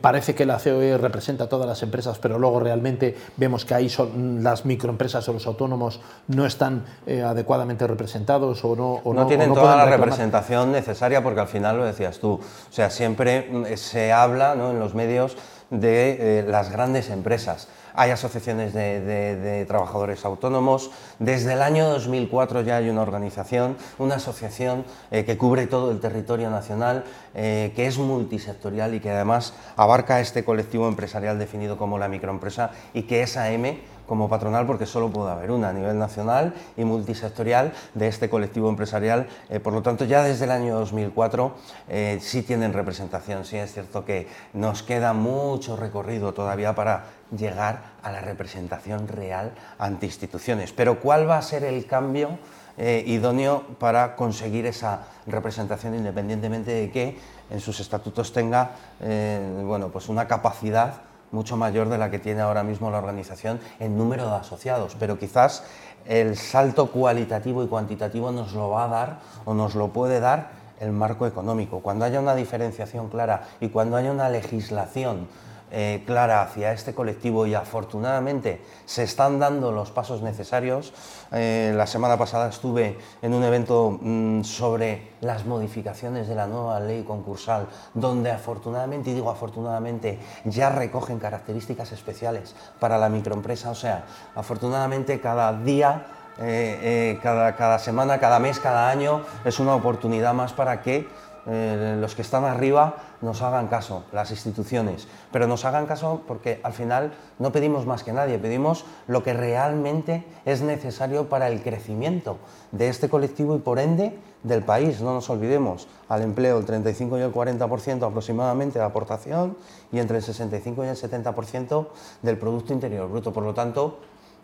parece 0.00 0.34
que 0.34 0.46
la 0.46 0.56
COE 0.56 0.96
representa 0.96 1.44
a 1.44 1.48
todas 1.50 1.66
las 1.66 1.82
empresas, 1.82 2.18
pero 2.18 2.38
luego 2.38 2.58
realmente 2.58 3.16
vemos 3.36 3.66
que 3.66 3.74
ahí 3.74 3.90
son 3.90 4.42
las 4.42 4.64
microempresas 4.64 5.28
o 5.28 5.34
los 5.34 5.46
autónomos 5.46 6.00
no 6.28 6.46
están 6.46 6.86
adecuadamente 7.06 7.86
representados 7.86 8.64
o 8.64 8.74
no. 8.74 9.12
no, 9.12 9.26
tienen 9.26 9.52
toda 9.52 9.76
la 9.76 9.84
representación 9.84 10.72
necesaria 10.72 11.22
porque 11.22 11.40
al 11.40 11.48
final 11.48 11.76
lo 11.76 11.84
decías 11.84 12.18
tú, 12.18 12.32
o 12.32 12.72
sea, 12.72 12.88
siempre 12.88 13.48
mm, 13.50 13.76
se 13.76 14.10
habla 14.10 14.54
¿no? 14.54 14.70
en 14.70 14.78
los 14.78 14.94
medios 14.94 15.36
de 15.72 16.40
eh, 16.40 16.42
las 16.46 16.70
grandes 16.70 17.08
empresas. 17.08 17.66
Hay 17.94 18.10
asociaciones 18.10 18.72
de, 18.72 19.64
trabajadores 19.66 20.24
autónomos. 20.24 20.90
Desde 21.18 21.54
el 21.54 21.62
año 21.62 21.88
2004 21.88 22.62
ya 22.62 22.76
hay 22.76 22.88
una 22.88 23.02
organización, 23.02 23.76
una 23.98 24.16
asociación 24.16 24.84
eh, 25.10 25.24
que 25.24 25.36
cubre 25.36 25.66
todo 25.66 25.90
el 25.90 26.00
territorio 26.00 26.50
nacional, 26.50 27.04
eh, 27.34 27.72
que 27.74 27.86
es 27.86 27.98
multisectorial 27.98 28.94
y 28.94 29.00
que 29.00 29.10
además 29.10 29.54
abarca 29.76 30.20
este 30.20 30.44
colectivo 30.44 30.88
empresarial 30.88 31.38
definido 31.38 31.76
como 31.76 31.98
la 31.98 32.08
microempresa 32.08 32.70
y 32.94 33.02
que 33.02 33.22
es 33.22 33.36
AM 33.36 33.76
como 34.06 34.28
patronal 34.28 34.66
porque 34.66 34.86
solo 34.86 35.10
puede 35.10 35.30
haber 35.30 35.50
una 35.50 35.70
a 35.70 35.72
nivel 35.72 35.98
nacional 35.98 36.54
y 36.76 36.84
multisectorial 36.84 37.72
de 37.94 38.08
este 38.08 38.28
colectivo 38.28 38.68
empresarial. 38.68 39.26
Eh, 39.48 39.60
por 39.60 39.72
lo 39.72 39.82
tanto, 39.82 40.04
ya 40.04 40.22
desde 40.22 40.44
el 40.44 40.50
año 40.50 40.74
2004 40.78 41.54
eh, 41.88 42.18
sí 42.20 42.42
tienen 42.42 42.72
representación. 42.72 43.44
Sí 43.44 43.56
es 43.56 43.72
cierto 43.72 44.04
que 44.04 44.28
nos 44.52 44.82
queda 44.82 45.12
mucho 45.12 45.76
recorrido 45.76 46.34
todavía 46.34 46.74
para 46.74 47.04
llegar 47.36 47.82
a 48.02 48.12
la 48.12 48.20
representación 48.20 49.08
real 49.08 49.52
ante 49.78 50.06
instituciones. 50.06 50.72
Pero 50.72 51.00
¿cuál 51.00 51.28
va 51.28 51.38
a 51.38 51.42
ser 51.42 51.64
el 51.64 51.86
cambio? 51.86 52.38
Eh, 52.78 53.04
idóneo 53.06 53.64
para 53.78 54.16
conseguir 54.16 54.64
esa 54.64 55.02
representación 55.26 55.94
independientemente 55.94 56.70
de 56.70 56.90
que 56.90 57.18
en 57.50 57.60
sus 57.60 57.80
estatutos 57.80 58.32
tenga 58.32 58.70
bueno, 58.98 59.90
pues 59.90 60.08
una 60.08 60.26
capacidad 60.26 61.02
mucho 61.32 61.56
mayor 61.56 61.88
de 61.88 61.98
la 61.98 62.10
que 62.10 62.18
tiene 62.18 62.40
ahora 62.42 62.62
mismo 62.62 62.90
la 62.90 62.98
organización 62.98 63.60
en 63.80 63.98
número 63.98 64.28
de 64.28 64.36
asociados, 64.36 64.96
pero 64.98 65.18
quizás 65.18 65.64
el 66.06 66.36
salto 66.36 66.90
cualitativo 66.90 67.64
y 67.64 67.68
cuantitativo 67.68 68.32
nos 68.32 68.52
lo 68.52 68.70
va 68.70 68.84
a 68.84 68.88
dar 68.88 69.18
o 69.44 69.54
nos 69.54 69.74
lo 69.74 69.88
puede 69.88 70.20
dar 70.20 70.50
el 70.80 70.92
marco 70.92 71.26
económico. 71.26 71.80
Cuando 71.80 72.04
haya 72.04 72.20
una 72.20 72.34
diferenciación 72.34 73.08
clara 73.08 73.44
y 73.60 73.68
cuando 73.68 73.96
haya 73.96 74.10
una 74.10 74.28
legislación 74.28 75.28
eh, 75.74 76.02
clara 76.04 76.42
hacia 76.42 76.70
este 76.72 76.94
colectivo 76.94 77.46
y 77.46 77.54
afortunadamente 77.54 78.60
se 78.84 79.04
están 79.04 79.38
dando 79.38 79.72
los 79.72 79.90
pasos 79.90 80.20
necesarios. 80.20 80.92
Eh, 81.32 81.72
la 81.74 81.86
semana 81.86 82.18
pasada 82.18 82.50
estuve 82.50 82.98
en 83.22 83.32
un 83.32 83.42
evento 83.42 83.98
mm, 83.98 84.42
sobre 84.42 85.12
las 85.22 85.46
modificaciones 85.46 86.28
de 86.28 86.34
la 86.34 86.46
nueva 86.46 86.78
ley 86.78 87.04
concursal, 87.04 87.68
donde 87.94 88.30
afortunadamente, 88.30 89.12
y 89.12 89.14
digo 89.14 89.30
afortunadamente, 89.30 90.18
ya 90.44 90.68
recogen 90.68 91.18
características 91.18 91.90
especiales 91.92 92.54
para 92.78 92.98
la 92.98 93.08
microempresa. 93.08 93.70
O 93.70 93.74
sea, 93.74 94.04
afortunadamente 94.34 95.22
cada 95.22 95.54
día 95.54 96.06
eh, 96.38 97.18
cada, 97.22 97.56
cada, 97.56 97.78
semana, 97.78 98.18
cada 98.18 98.38
mes, 98.38 98.58
cada 98.58 98.90
año 98.90 99.22
es 99.44 99.58
una 99.58 99.74
oportunidad 99.74 100.34
más 100.34 100.52
para 100.52 100.82
que 100.82 101.08
eh, 101.46 101.96
los 102.00 102.14
que 102.14 102.22
están 102.22 102.44
arriba 102.44 102.96
nos 103.20 103.42
hagan 103.42 103.68
caso, 103.68 104.04
las 104.12 104.30
instituciones, 104.30 105.08
pero 105.32 105.46
nos 105.46 105.64
hagan 105.64 105.86
caso 105.86 106.22
porque 106.26 106.60
al 106.62 106.72
final 106.72 107.12
no 107.38 107.50
pedimos 107.52 107.86
más 107.86 108.04
que 108.04 108.12
nadie, 108.12 108.38
pedimos 108.38 108.84
lo 109.08 109.22
que 109.22 109.34
realmente 109.34 110.24
es 110.44 110.62
necesario 110.62 111.28
para 111.28 111.48
el 111.48 111.62
crecimiento 111.62 112.38
de 112.70 112.88
este 112.88 113.08
colectivo 113.08 113.56
y 113.56 113.58
por 113.58 113.78
ende 113.78 114.18
del 114.42 114.62
país. 114.62 115.00
No 115.00 115.14
nos 115.14 115.30
olvidemos, 115.30 115.88
al 116.08 116.22
empleo 116.22 116.58
el 116.58 116.64
35 116.64 117.18
y 117.18 117.22
el 117.22 117.32
40% 117.32 118.06
aproximadamente 118.06 118.78
de 118.78 118.84
aportación 118.84 119.56
y 119.90 119.98
entre 119.98 120.18
el 120.18 120.22
65 120.22 120.84
y 120.84 120.88
el 120.88 120.96
70% 120.96 121.88
del 122.22 122.38
Producto 122.38 122.72
Interior 122.72 123.08
Bruto. 123.08 123.32
Por 123.32 123.44
lo 123.44 123.54
tanto, 123.54 123.98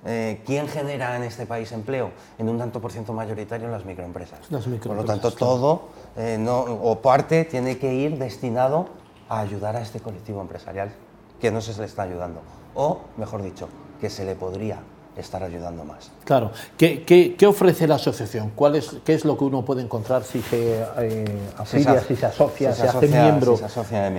eh, 0.04 0.42
¿quién 0.46 0.68
genera 0.68 1.16
en 1.16 1.24
este 1.24 1.46
país 1.46 1.72
empleo? 1.72 2.12
En 2.38 2.48
un 2.48 2.58
tanto 2.58 2.80
por 2.80 2.92
ciento 2.92 3.12
mayoritario 3.12 3.68
las 3.68 3.84
microempresas. 3.84 4.50
Las 4.50 4.66
microempresas 4.66 4.86
por 4.86 4.96
lo 4.96 5.04
tanto, 5.04 5.30
todo 5.32 5.88
eh, 6.16 6.44
o 6.48 6.98
parte 7.00 7.44
tiene 7.44 7.78
que 7.78 7.92
ir 7.92 8.18
destinado 8.18 8.86
a 9.28 9.40
ayudar 9.40 9.76
a 9.76 9.82
este 9.82 10.00
colectivo 10.00 10.40
empresarial 10.40 10.90
que 11.40 11.50
no 11.50 11.60
se 11.60 11.78
le 11.78 11.86
está 11.86 12.02
ayudando. 12.02 12.40
O, 12.74 13.00
mejor 13.16 13.42
dicho, 13.42 13.68
que 14.00 14.10
se 14.10 14.24
le 14.24 14.34
podría 14.34 14.78
estar 15.18 15.42
ayudando 15.42 15.84
más. 15.84 16.10
Claro. 16.24 16.52
¿Qué, 16.76 17.04
qué, 17.04 17.46
ofrece 17.46 17.86
la 17.86 17.96
asociación? 17.96 18.52
¿Cuál 18.54 18.76
es, 18.76 18.96
¿Qué 19.04 19.14
es 19.14 19.24
lo 19.24 19.36
que 19.36 19.44
uno 19.44 19.64
puede 19.64 19.82
encontrar 19.82 20.22
si 20.24 20.42
se 20.42 20.82
eh, 20.98 21.24
afilia, 21.56 22.00
si 22.00 22.16
se 22.16 22.26
asocia, 22.26 22.72
si 22.72 22.82
se, 22.82 22.88
hace 22.88 23.08
miembro 23.08 23.58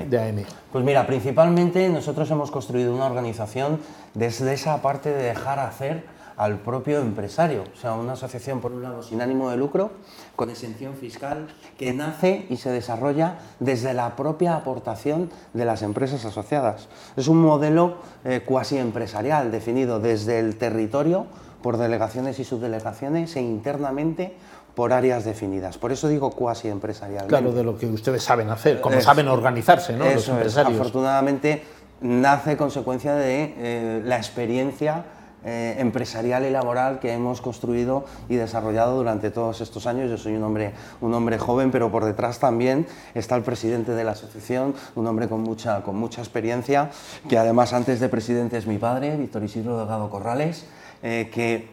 de 0.09 0.19
AMI? 0.19 0.45
Pues 0.71 0.83
mira, 0.83 1.05
principalmente 1.07 1.87
nosotros 1.89 2.29
hemos 2.31 2.51
construido 2.51 2.93
una 2.93 3.05
organización 3.05 3.79
desde 4.13 4.53
esa 4.53 4.81
parte 4.81 5.11
de 5.11 5.23
dejar 5.23 5.59
hacer 5.59 6.03
al 6.39 6.59
propio 6.59 7.01
empresario. 7.01 7.65
O 7.73 7.77
sea, 7.77 7.95
una 7.95 8.13
asociación, 8.13 8.61
por 8.61 8.71
un 8.71 8.81
lado, 8.81 9.03
sin 9.03 9.21
ánimo 9.21 9.49
de 9.49 9.57
lucro, 9.57 9.91
con 10.37 10.49
exención 10.49 10.95
fiscal, 10.95 11.47
que 11.77 11.91
nace 11.91 12.45
y 12.49 12.55
se 12.55 12.71
desarrolla 12.71 13.39
desde 13.59 13.93
la 13.93 14.15
propia 14.15 14.55
aportación 14.55 15.29
de 15.53 15.65
las 15.65 15.81
empresas 15.81 16.23
asociadas. 16.23 16.87
Es 17.17 17.27
un 17.27 17.41
modelo 17.41 17.97
eh, 18.23 18.41
cuasi 18.45 18.77
empresarial, 18.77 19.51
definido 19.51 19.99
desde 19.99 20.39
el 20.39 20.55
territorio 20.55 21.25
por 21.61 21.75
delegaciones 21.75 22.39
y 22.39 22.45
subdelegaciones 22.45 23.35
e 23.35 23.41
internamente 23.41 24.33
por 24.75 24.93
áreas 24.93 25.25
definidas. 25.25 25.77
Por 25.77 25.91
eso 25.91 26.07
digo 26.07 26.31
cuasi 26.31 26.69
empresarial. 26.69 27.27
Claro, 27.27 27.51
de 27.51 27.65
lo 27.65 27.77
que 27.77 27.85
ustedes 27.85 28.23
saben 28.23 28.49
hacer, 28.49 28.79
como 28.79 29.01
saben 29.01 29.27
organizarse, 29.27 29.91
¿no? 29.91 30.05
Los 30.05 30.29
empresarios. 30.29 30.79
afortunadamente 30.79 31.63
nace 31.99 32.55
consecuencia 32.55 33.13
de 33.15 33.55
eh, 33.57 34.01
la 34.05 34.15
experiencia 34.15 35.03
eh, 35.45 35.75
empresarial 35.79 36.45
y 36.45 36.49
laboral 36.49 36.99
que 36.99 37.13
hemos 37.13 37.41
construido 37.41 38.05
y 38.27 38.35
desarrollado 38.35 38.97
durante 38.97 39.31
todos 39.31 39.61
estos 39.61 39.87
años. 39.87 40.09
Yo 40.09 40.17
soy 40.17 40.35
un 40.35 40.43
hombre, 40.43 40.73
un 40.99 41.13
hombre 41.13 41.37
joven, 41.37 41.71
pero 41.71 41.91
por 41.91 42.03
detrás 42.03 42.39
también 42.39 42.87
está 43.13 43.35
el 43.35 43.43
presidente 43.43 43.93
de 43.93 44.03
la 44.03 44.11
asociación, 44.11 44.75
un 44.95 45.07
hombre 45.07 45.29
con 45.29 45.41
mucha, 45.41 45.81
con 45.81 45.95
mucha 45.95 46.21
experiencia, 46.21 46.91
que 47.29 47.37
además 47.37 47.71
antes 47.71 47.99
de 47.99 48.09
presidente 48.09 48.57
es 48.57 48.67
mi 48.67 48.77
padre, 48.77 49.15
Víctor 49.15 49.43
Isidro 49.43 49.77
Delgado 49.77 50.09
Corrales, 50.09 50.65
eh, 51.03 51.29
que 51.33 51.69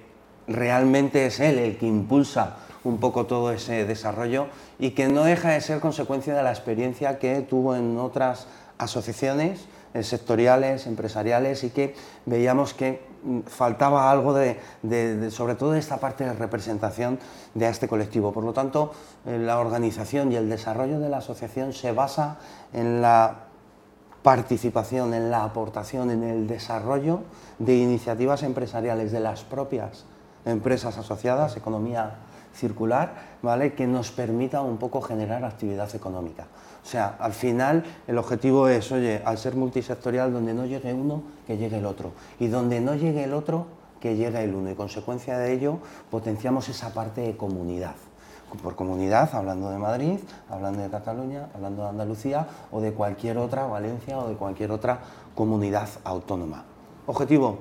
realmente 0.46 1.26
es 1.26 1.40
él 1.40 1.58
el 1.58 1.76
que 1.76 1.86
impulsa 1.86 2.58
un 2.84 2.98
poco 2.98 3.26
todo 3.26 3.50
ese 3.50 3.84
desarrollo 3.84 4.46
y 4.78 4.90
que 4.90 5.08
no 5.08 5.24
deja 5.24 5.50
de 5.50 5.60
ser 5.60 5.80
consecuencia 5.80 6.34
de 6.34 6.42
la 6.42 6.50
experiencia 6.50 7.18
que 7.18 7.40
tuvo 7.40 7.74
en 7.74 7.98
otras 7.98 8.46
asociaciones 8.78 9.66
eh, 9.94 10.02
sectoriales, 10.02 10.86
empresariales 10.86 11.64
y 11.64 11.70
que 11.70 11.94
veíamos 12.26 12.74
que 12.74 13.00
faltaba 13.46 14.10
algo 14.10 14.34
de, 14.34 15.30
sobre 15.30 15.54
todo 15.54 15.72
de 15.72 15.78
esta 15.78 15.98
parte 15.98 16.24
de 16.24 16.32
representación 16.32 17.18
de 17.54 17.68
este 17.68 17.88
colectivo. 17.88 18.32
Por 18.32 18.44
lo 18.44 18.52
tanto, 18.52 18.92
eh, 19.26 19.38
la 19.38 19.58
organización 19.58 20.32
y 20.32 20.36
el 20.36 20.48
desarrollo 20.48 21.00
de 21.00 21.08
la 21.08 21.18
asociación 21.18 21.72
se 21.72 21.92
basa 21.92 22.38
en 22.72 23.02
la 23.02 23.46
participación, 24.22 25.14
en 25.14 25.30
la 25.30 25.44
aportación, 25.44 26.10
en 26.10 26.24
el 26.24 26.46
desarrollo 26.46 27.20
de 27.58 27.76
iniciativas 27.76 28.42
empresariales 28.42 29.12
de 29.12 29.20
las 29.20 29.44
propias 29.44 30.04
empresas 30.44 30.98
asociadas, 30.98 31.56
economía 31.56 32.16
circular, 32.54 33.14
¿vale? 33.42 33.74
que 33.74 33.86
nos 33.86 34.10
permita 34.10 34.62
un 34.62 34.78
poco 34.78 35.00
generar 35.00 35.44
actividad 35.44 35.94
económica. 35.94 36.46
O 36.86 36.88
sea, 36.88 37.16
al 37.18 37.32
final 37.32 37.82
el 38.06 38.16
objetivo 38.16 38.68
es, 38.68 38.92
oye, 38.92 39.20
al 39.24 39.38
ser 39.38 39.56
multisectorial, 39.56 40.32
donde 40.32 40.54
no 40.54 40.66
llegue 40.66 40.94
uno, 40.94 41.20
que 41.44 41.56
llegue 41.56 41.78
el 41.78 41.84
otro. 41.84 42.12
Y 42.38 42.46
donde 42.46 42.80
no 42.80 42.94
llegue 42.94 43.24
el 43.24 43.34
otro, 43.34 43.66
que 43.98 44.14
llegue 44.14 44.44
el 44.44 44.54
uno 44.54 44.70
y 44.70 44.76
consecuencia 44.76 45.36
de 45.36 45.52
ello 45.52 45.80
potenciamos 46.12 46.68
esa 46.68 46.94
parte 46.94 47.22
de 47.22 47.36
comunidad. 47.36 47.96
Por 48.62 48.76
comunidad, 48.76 49.34
hablando 49.34 49.68
de 49.70 49.78
Madrid, 49.78 50.20
hablando 50.48 50.80
de 50.80 50.88
Cataluña, 50.88 51.48
hablando 51.56 51.82
de 51.82 51.88
Andalucía 51.88 52.46
o 52.70 52.80
de 52.80 52.92
cualquier 52.92 53.38
otra, 53.38 53.66
Valencia 53.66 54.16
o 54.20 54.28
de 54.28 54.36
cualquier 54.36 54.70
otra 54.70 55.00
comunidad 55.34 55.88
autónoma. 56.04 56.62
Objetivo, 57.06 57.58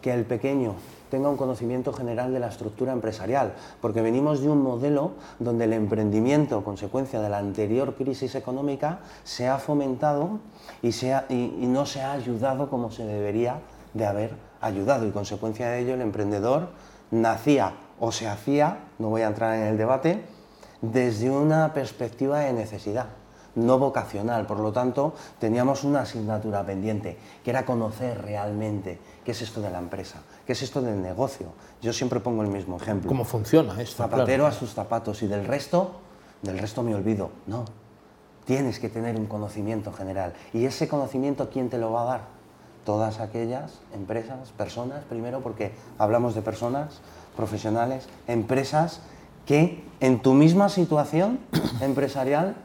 que 0.00 0.14
el 0.14 0.24
pequeño 0.24 0.76
tenga 1.12 1.28
un 1.28 1.36
conocimiento 1.36 1.92
general 1.92 2.32
de 2.32 2.40
la 2.40 2.48
estructura 2.48 2.90
empresarial, 2.90 3.52
porque 3.82 4.00
venimos 4.00 4.40
de 4.40 4.48
un 4.48 4.62
modelo 4.62 5.12
donde 5.38 5.66
el 5.66 5.74
emprendimiento, 5.74 6.64
consecuencia 6.64 7.20
de 7.20 7.28
la 7.28 7.36
anterior 7.36 7.94
crisis 7.96 8.34
económica, 8.34 9.00
se 9.22 9.46
ha 9.46 9.58
fomentado 9.58 10.40
y, 10.80 10.88
y 10.88 11.66
no 11.66 11.84
se 11.84 12.00
ha 12.00 12.12
ayudado 12.12 12.70
como 12.70 12.90
se 12.90 13.04
debería 13.04 13.60
de 13.92 14.06
haber 14.06 14.30
ayudado. 14.62 15.06
Y 15.06 15.10
consecuencia 15.10 15.68
de 15.68 15.80
ello 15.80 15.92
el 15.92 16.00
emprendedor 16.00 16.68
nacía 17.10 17.74
o 18.00 18.10
se 18.10 18.26
hacía, 18.26 18.78
no 18.98 19.10
voy 19.10 19.20
a 19.20 19.26
entrar 19.26 19.54
en 19.54 19.64
el 19.64 19.76
debate, 19.76 20.24
desde 20.80 21.30
una 21.30 21.74
perspectiva 21.74 22.40
de 22.40 22.54
necesidad, 22.54 23.08
no 23.54 23.78
vocacional. 23.78 24.46
Por 24.46 24.58
lo 24.58 24.72
tanto, 24.72 25.14
teníamos 25.38 25.84
una 25.84 26.00
asignatura 26.00 26.64
pendiente, 26.64 27.18
que 27.44 27.50
era 27.50 27.64
conocer 27.64 28.22
realmente 28.22 28.98
qué 29.24 29.32
es 29.32 29.42
esto 29.42 29.60
de 29.60 29.70
la 29.70 29.78
empresa, 29.78 30.20
qué 30.46 30.52
es 30.52 30.62
esto 30.62 30.82
del 30.82 31.02
negocio. 31.02 31.48
Yo 31.80 31.92
siempre 31.92 32.20
pongo 32.20 32.42
el 32.42 32.48
mismo 32.48 32.76
ejemplo. 32.76 33.08
¿Cómo 33.08 33.24
funciona 33.24 33.80
esto? 33.80 34.02
Zapatero 34.02 34.46
a 34.46 34.52
sus 34.52 34.72
zapatos 34.74 35.22
y 35.22 35.26
del 35.26 35.44
resto, 35.44 35.92
del 36.42 36.58
resto 36.58 36.82
me 36.82 36.94
olvido. 36.94 37.30
No, 37.46 37.64
tienes 38.44 38.78
que 38.78 38.88
tener 38.88 39.16
un 39.16 39.26
conocimiento 39.26 39.92
general. 39.92 40.34
¿Y 40.52 40.64
ese 40.64 40.88
conocimiento 40.88 41.50
quién 41.50 41.70
te 41.70 41.78
lo 41.78 41.92
va 41.92 42.02
a 42.02 42.04
dar? 42.04 42.42
todas 42.84 43.20
aquellas 43.20 43.80
empresas, 43.94 44.50
personas, 44.50 45.04
primero 45.04 45.40
porque 45.40 45.72
hablamos 45.98 46.34
de 46.34 46.42
personas, 46.42 47.00
profesionales, 47.36 48.08
empresas 48.26 49.00
que 49.46 49.84
en 50.00 50.20
tu 50.20 50.34
misma 50.34 50.68
situación 50.68 51.38
empresarial 51.80 52.56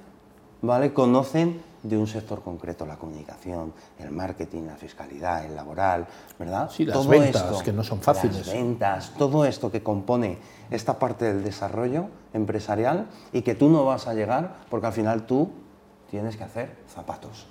¿vale? 0.62 0.94
conocen 0.94 1.62
de 1.84 1.98
un 1.98 2.08
sector 2.08 2.42
concreto, 2.42 2.86
la 2.86 2.98
comunicación, 2.98 3.74
el 4.00 4.12
marketing, 4.12 4.64
la 4.64 4.76
fiscalidad, 4.76 5.46
el 5.46 5.56
laboral, 5.56 6.08
¿verdad? 6.38 6.70
Sí, 6.70 6.86
las 6.86 7.08
ventas, 7.08 7.64
que 7.64 7.72
no 7.72 7.84
son 7.84 8.02
fáciles. 8.02 8.48
Las 8.48 8.54
ventas, 8.54 9.14
todo 9.18 9.46
esto 9.46 9.72
que 9.72 9.84
compone 9.84 10.38
esta 10.70 11.00
parte 11.00 11.26
del 11.26 11.44
desarrollo 11.44 12.08
empresarial 12.34 13.08
y 13.32 13.42
que 13.42 13.56
tú 13.56 13.70
no 13.70 13.86
vas 13.86 14.08
a 14.08 14.14
llegar 14.14 14.58
porque 14.70 14.88
al 14.88 14.94
final 14.94 15.26
tú 15.26 15.52
tienes 16.10 16.36
que 16.36 16.44
hacer 16.44 16.76
zapatos 16.94 17.48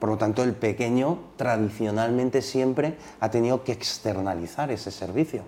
por 0.00 0.08
lo 0.08 0.16
tanto, 0.16 0.42
el 0.42 0.54
pequeño 0.54 1.18
tradicionalmente 1.36 2.40
siempre 2.40 2.96
ha 3.20 3.30
tenido 3.30 3.62
que 3.62 3.72
externalizar 3.72 4.70
ese 4.70 4.90
servicio. 4.90 5.42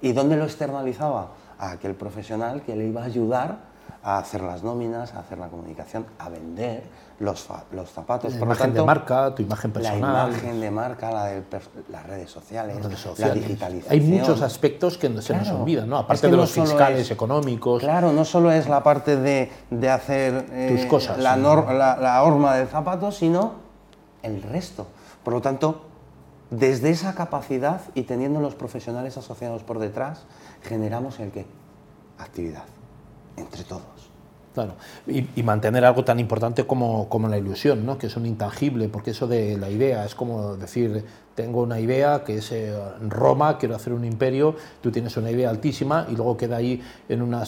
¿Y 0.00 0.12
dónde 0.12 0.36
lo 0.36 0.44
externalizaba? 0.44 1.32
A 1.58 1.72
aquel 1.72 1.94
profesional 1.94 2.62
que 2.62 2.76
le 2.76 2.86
iba 2.86 3.02
a 3.02 3.06
ayudar 3.06 3.69
a 4.02 4.18
hacer 4.18 4.42
las 4.42 4.62
nóminas, 4.62 5.14
a 5.14 5.20
hacer 5.20 5.38
la 5.38 5.48
comunicación, 5.48 6.06
a 6.18 6.28
vender 6.28 6.84
los, 7.18 7.46
los 7.72 7.90
zapatos. 7.90 8.34
La 8.34 8.40
imagen 8.40 8.72
de 8.72 8.82
marca, 8.82 9.34
tu 9.34 9.42
imagen 9.42 9.72
personal. 9.72 10.30
La 10.30 10.36
imagen 10.38 10.60
de 10.60 10.70
marca, 10.70 11.10
la 11.10 11.26
de 11.26 11.42
las 11.90 12.06
redes 12.06 12.30
sociales, 12.30 12.76
la 13.18 13.30
digitalización. 13.34 13.92
Hay 13.92 14.00
muchos 14.00 14.40
aspectos 14.40 14.96
que 14.96 15.20
se 15.20 15.36
nos 15.36 15.50
olvidan, 15.50 15.88
¿no? 15.88 15.98
aparte 15.98 16.28
de 16.28 16.36
los 16.36 16.50
fiscales, 16.50 17.10
económicos. 17.10 17.82
Claro, 17.82 18.12
no 18.12 18.24
solo 18.24 18.50
es 18.52 18.68
la 18.68 18.82
parte 18.82 19.16
de, 19.16 19.50
de 19.70 19.90
hacer 19.90 20.46
Tus 20.46 20.80
eh, 20.80 20.88
cosas, 20.88 21.18
la, 21.18 21.36
la, 21.36 21.96
la 21.96 22.22
horma 22.22 22.54
del 22.56 22.68
zapato, 22.68 23.12
sino 23.12 23.54
el 24.22 24.42
resto. 24.42 24.86
Por 25.22 25.34
lo 25.34 25.42
tanto, 25.42 25.82
desde 26.50 26.90
esa 26.90 27.14
capacidad 27.14 27.82
y 27.94 28.02
teniendo 28.02 28.40
los 28.40 28.54
profesionales 28.54 29.16
asociados 29.16 29.62
por 29.62 29.78
detrás, 29.78 30.24
generamos 30.62 31.20
el 31.20 31.30
qué? 31.30 31.46
Actividad, 32.18 32.64
entre 33.40 33.64
todos. 33.64 33.82
Claro, 34.54 34.74
y, 35.06 35.42
mantener 35.44 35.84
algo 35.84 36.04
tan 36.04 36.18
importante 36.18 36.66
como, 36.66 37.08
como, 37.08 37.28
la 37.28 37.38
ilusión, 37.38 37.86
¿no? 37.86 37.98
que 37.98 38.08
es 38.08 38.16
un 38.16 38.26
intangible, 38.26 38.88
porque 38.88 39.12
eso 39.12 39.28
de 39.28 39.56
la 39.56 39.70
idea 39.70 40.04
es 40.04 40.16
como 40.16 40.56
decir, 40.56 41.04
tengo 41.40 41.62
una 41.62 41.80
idea 41.80 42.22
que 42.22 42.36
es 42.36 42.52
eh, 42.52 42.78
Roma, 43.08 43.56
quiero 43.56 43.74
hacer 43.74 43.94
un 43.94 44.04
imperio, 44.04 44.56
tú 44.82 44.92
tienes 44.92 45.16
una 45.16 45.30
idea 45.30 45.48
altísima 45.48 46.06
y 46.10 46.14
luego 46.14 46.36
queda 46.36 46.56
ahí 46.56 46.82
en 47.08 47.22
una, 47.22 47.46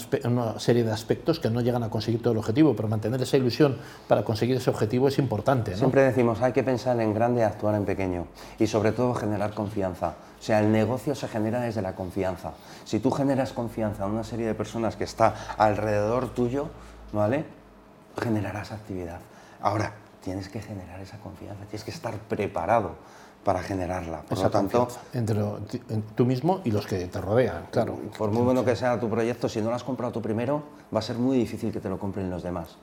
serie 0.59 0.83
de 0.83 0.91
aspectos 0.91 1.39
que 1.39 1.51
no 1.51 1.61
llegan 1.61 1.83
a 1.83 1.91
conseguir 1.91 2.23
todo 2.23 2.33
el 2.33 2.39
objetivo, 2.39 2.75
pero 2.75 2.89
mantener 2.89 3.21
esa 3.21 3.37
ilusión 3.37 3.77
para 4.09 4.25
conseguir 4.25 4.57
ese 4.57 4.71
objetivo 4.71 5.09
es 5.09 5.19
importante. 5.19 5.77
Siempre 5.77 6.05
decimos, 6.05 6.41
hay 6.41 6.53
que 6.53 6.63
pensar 6.63 6.99
en 7.01 7.13
grande 7.13 7.43
y 7.43 7.45
actuar 7.45 7.75
en 7.75 7.85
pequeño, 7.85 8.29
y 8.59 8.67
sobre 8.67 8.93
todo 8.93 9.13
generar 9.13 9.53
confianza. 9.53 10.15
O 10.41 10.43
sea, 10.43 10.61
el 10.61 10.73
negocio 10.73 11.15
se 11.15 11.29
genera 11.29 11.61
desde 11.61 11.83
la 11.83 11.95
confianza. 11.95 12.53
Si 12.87 12.99
tú 12.99 13.11
generas 13.11 13.53
confianza 13.53 14.07
en 14.07 14.13
una 14.13 14.25
serie 14.25 14.47
de 14.47 14.55
personas 14.55 14.97
que 14.97 15.05
está 15.05 15.35
alrededor 15.59 16.31
tuyo, 16.31 16.69
¿vale? 17.13 17.45
Generarás 18.19 18.73
actividad. 18.73 19.21
Ahora, 19.61 19.93
tienes 20.25 20.49
que 20.49 20.63
generar 20.63 20.99
esa 21.01 21.19
confianza, 21.19 21.65
tienes 21.65 21.85
que 21.85 21.91
estar 21.91 22.15
preparado 22.15 22.93
para 23.45 23.61
generarla. 23.61 24.23
Por 24.23 24.39
lo 24.39 24.51
tanto, 24.51 24.89
entre 25.13 25.41
tú 26.15 26.25
mismo 26.25 26.61
y 26.65 26.71
los 26.71 26.87
que 26.87 27.07
te 27.07 27.21
rodean, 27.21 27.67
claro. 27.71 27.99
Por 28.17 28.31
muy 28.31 28.43
bueno 28.43 28.65
que 28.65 28.77
sea 28.77 28.99
tu 29.01 29.09
proyecto, 29.09 29.49
si 29.49 29.61
no 29.61 29.71
lo 29.71 29.77
has 29.77 29.85
comprado 29.85 30.13
tú 30.13 30.23
primero, 30.23 30.63
va 30.95 31.01
a 31.01 31.03
ser 31.03 31.17
muy 31.17 31.37
difícil 31.37 31.73
que 31.73 31.81
te 31.81 31.89
lo 31.89 31.99
compren 31.99 32.31
los 32.31 32.43
demás. 32.43 32.77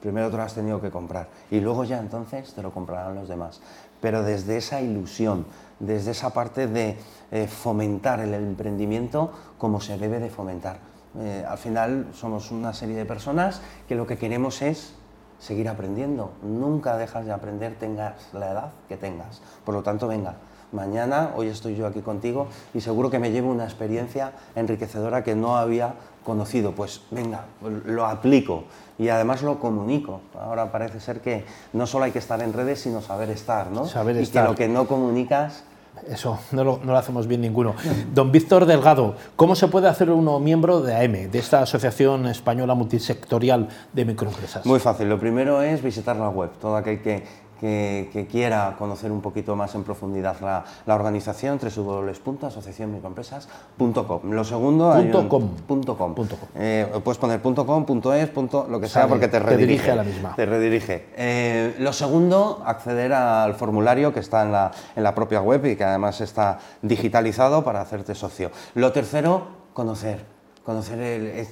Primero 0.00 0.30
te 0.30 0.36
lo 0.36 0.42
has 0.42 0.54
tenido 0.54 0.80
que 0.80 0.90
comprar 0.90 1.28
y 1.50 1.60
luego 1.60 1.84
ya 1.84 1.98
entonces 1.98 2.52
te 2.52 2.62
lo 2.62 2.72
comprarán 2.72 3.14
los 3.14 3.28
demás. 3.28 3.60
Pero 4.00 4.22
desde 4.22 4.58
esa 4.58 4.82
ilusión, 4.82 5.46
desde 5.80 6.10
esa 6.10 6.30
parte 6.30 6.66
de 6.66 6.96
eh, 7.32 7.46
fomentar 7.48 8.20
el 8.20 8.34
emprendimiento 8.34 9.32
como 9.56 9.80
se 9.80 9.96
debe 9.96 10.20
de 10.20 10.28
fomentar. 10.28 10.78
Eh, 11.18 11.44
al 11.48 11.58
final 11.58 12.08
somos 12.12 12.50
una 12.50 12.74
serie 12.74 12.96
de 12.96 13.06
personas 13.06 13.62
que 13.88 13.94
lo 13.94 14.06
que 14.06 14.18
queremos 14.18 14.62
es 14.62 14.94
seguir 15.38 15.68
aprendiendo. 15.68 16.32
Nunca 16.42 16.96
dejas 16.96 17.26
de 17.26 17.32
aprender, 17.32 17.76
tengas 17.78 18.14
la 18.32 18.50
edad 18.50 18.72
que 18.88 18.96
tengas. 18.96 19.40
Por 19.64 19.74
lo 19.74 19.82
tanto, 19.82 20.08
venga, 20.08 20.36
mañana, 20.72 21.32
hoy 21.36 21.48
estoy 21.48 21.76
yo 21.76 21.86
aquí 21.86 22.00
contigo 22.00 22.48
y 22.74 22.80
seguro 22.80 23.10
que 23.10 23.18
me 23.18 23.30
llevo 23.30 23.50
una 23.50 23.64
experiencia 23.64 24.32
enriquecedora 24.54 25.22
que 25.22 25.34
no 25.34 25.56
había 25.56 25.94
conocido. 26.24 26.72
Pues 26.72 27.02
venga, 27.10 27.44
lo 27.86 28.06
aplico 28.06 28.64
y 28.98 29.08
además 29.08 29.42
lo 29.42 29.58
comunico. 29.58 30.20
Ahora 30.38 30.70
parece 30.72 31.00
ser 31.00 31.20
que 31.20 31.44
no 31.72 31.86
solo 31.86 32.04
hay 32.04 32.12
que 32.12 32.18
estar 32.18 32.42
en 32.42 32.52
redes, 32.52 32.80
sino 32.80 33.00
saber 33.00 33.30
estar, 33.30 33.70
¿no? 33.70 33.86
Saber 33.86 34.20
y 34.20 34.26
que 34.26 34.42
lo 34.42 34.54
que 34.54 34.68
no 34.68 34.86
comunicas 34.86 35.64
eso, 36.08 36.38
no 36.52 36.64
lo, 36.64 36.96
hacemos 36.96 37.26
bien 37.26 37.40
ninguno. 37.40 37.74
Don 38.14 38.32
Víctor 38.32 38.66
Delgado, 38.66 39.16
¿cómo 39.36 39.54
se 39.54 39.68
puede 39.68 39.88
hacer 39.88 40.10
uno 40.10 40.38
miembro 40.40 40.80
de 40.80 40.94
AEME, 40.94 41.28
de 41.28 41.38
esta 41.38 41.62
Asociación 41.62 42.26
Española 42.26 42.74
Multisectorial 42.74 43.68
de 43.92 44.04
Microempresas? 44.04 44.66
Muy 44.66 44.80
fácil, 44.80 45.08
lo 45.08 45.18
primero 45.18 45.62
es 45.62 45.82
visitar 45.82 46.16
la 46.16 46.28
web. 46.28 46.50
Todo 46.60 46.76
aquel 46.76 47.00
que 47.02 47.24
que, 47.60 48.26
quiera 48.30 48.76
conocer 48.78 49.12
un 49.12 49.20
poquito 49.20 49.54
más 49.56 49.74
en 49.74 49.84
profundidad 49.84 50.36
la, 50.40 50.64
la 50.86 50.94
organización, 50.94 51.58
www.asociacionmicroempresas.com. 51.58 54.30
Lo 54.30 54.44
segundo, 54.44 54.92
punto 54.92 55.28
com. 55.28 55.48
Punto 55.66 55.96
com. 55.96 56.14
Eh, 56.56 56.86
puedes 57.02 57.18
poner 57.18 57.40
punto 57.40 57.66
.com, 57.66 57.84
punto 57.84 58.14
.es, 58.14 58.28
punto, 58.28 58.66
lo 58.68 58.80
que 58.80 58.88
sea, 58.88 59.08
porque 59.08 59.28
te 59.28 59.38
redirige. 59.38 59.90
a 59.90 59.96
la 59.96 60.04
misma. 60.04 60.34
Te 60.36 60.46
redirige. 60.46 61.06
Eh, 61.16 61.76
lo 61.78 61.92
segundo, 61.92 62.62
acceder 62.64 63.12
al 63.12 63.54
formulario 63.54 64.12
que 64.12 64.20
está 64.20 64.42
en 64.42 64.52
la, 64.52 64.70
en 64.96 65.02
la 65.02 65.14
propia 65.14 65.40
web 65.40 65.64
y 65.66 65.76
que 65.76 65.84
además 65.84 66.20
está 66.20 66.58
digitalizado 66.82 67.64
para 67.64 67.80
hacerte 67.80 68.14
socio. 68.14 68.50
Lo 68.74 68.92
tercero, 68.92 69.46
conocer 69.72 70.33
conocer 70.64 70.98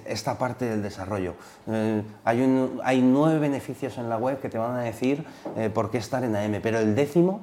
esta 0.07 0.38
parte 0.38 0.64
del 0.64 0.83
desarrollo. 0.83 1.35
Eh, 1.66 2.03
hay, 2.25 2.81
hay, 2.83 3.03
nueve 3.03 3.38
beneficios 3.38 3.98
en 3.98 4.09
la 4.09 4.16
web 4.16 4.40
que 4.40 4.48
te 4.48 4.59
van 4.59 4.77
a 4.77 4.81
decir 4.81 5.25
eh, 5.57 5.70
por 5.70 5.90
qué 5.90 5.98
estar 5.98 6.25
en 6.25 6.35
AM, 6.35 6.61
pero 6.62 6.79
el 6.79 6.94
décimo 6.94 7.40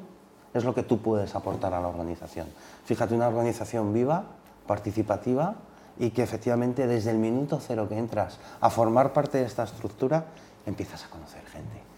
es 0.54 0.64
lo 0.64 0.74
que 0.74 0.84
tú 0.84 1.02
puedes 1.02 1.36
aportar 1.36 1.74
a 1.74 1.82
la 1.82 1.88
organización. 1.88 2.48
Fíjate, 2.86 3.14
una 3.14 3.28
organización 3.28 3.94
viva, 3.94 4.24
participativa 4.66 5.56
y 6.00 6.10
que 6.10 6.24
efectivamente 6.24 6.88
desde 6.88 7.12
el 7.12 7.18
minuto 7.18 7.60
cero 7.62 7.88
que 7.88 7.98
entras 7.98 8.40
a 8.62 8.70
formar 8.70 9.14
parte 9.14 9.38
de 9.38 9.46
esta 9.46 9.64
estructura, 9.64 10.26
empiezas 10.66 11.06
a 11.06 11.10
conocer 11.10 11.46
gente 11.46 11.89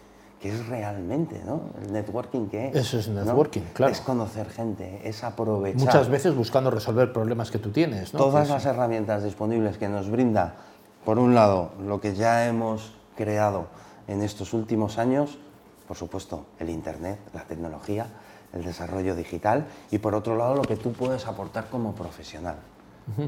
que 0.42 0.48
es 0.48 0.66
realmente, 0.66 1.40
¿no? 1.46 1.60
El 1.80 1.92
networking 1.92 2.48
que 2.48 2.68
es. 2.68 2.74
Eso 2.74 2.98
es 2.98 3.06
networking, 3.06 3.60
claro. 3.72 3.92
Es 3.92 4.00
conocer 4.00 4.50
gente, 4.50 5.00
es 5.08 5.22
aprovechar. 5.22 5.80
Muchas 5.80 6.08
veces 6.08 6.34
buscando 6.34 6.68
resolver 6.68 7.12
problemas 7.12 7.52
que 7.52 7.58
tú 7.58 7.70
tienes, 7.70 8.12
¿no? 8.12 8.18
Todas 8.18 8.48
las 8.48 8.66
herramientas 8.66 9.22
disponibles 9.22 9.78
que 9.78 9.88
nos 9.88 10.10
brinda, 10.10 10.56
por 11.04 11.20
un 11.20 11.36
lado, 11.36 11.70
lo 11.86 12.00
que 12.00 12.16
ya 12.16 12.48
hemos 12.48 12.92
creado 13.16 13.68
en 14.08 14.20
estos 14.20 14.52
últimos 14.52 14.98
años, 14.98 15.38
por 15.86 15.96
supuesto, 15.96 16.46
el 16.58 16.70
Internet, 16.70 17.20
la 17.32 17.44
tecnología, 17.44 18.08
el 18.52 18.64
desarrollo 18.64 19.14
digital, 19.14 19.66
y 19.92 19.98
por 19.98 20.16
otro 20.16 20.36
lado, 20.36 20.56
lo 20.56 20.62
que 20.62 20.76
tú 20.76 20.92
puedes 20.92 21.24
aportar 21.26 21.68
como 21.70 21.94
profesional 21.94 22.56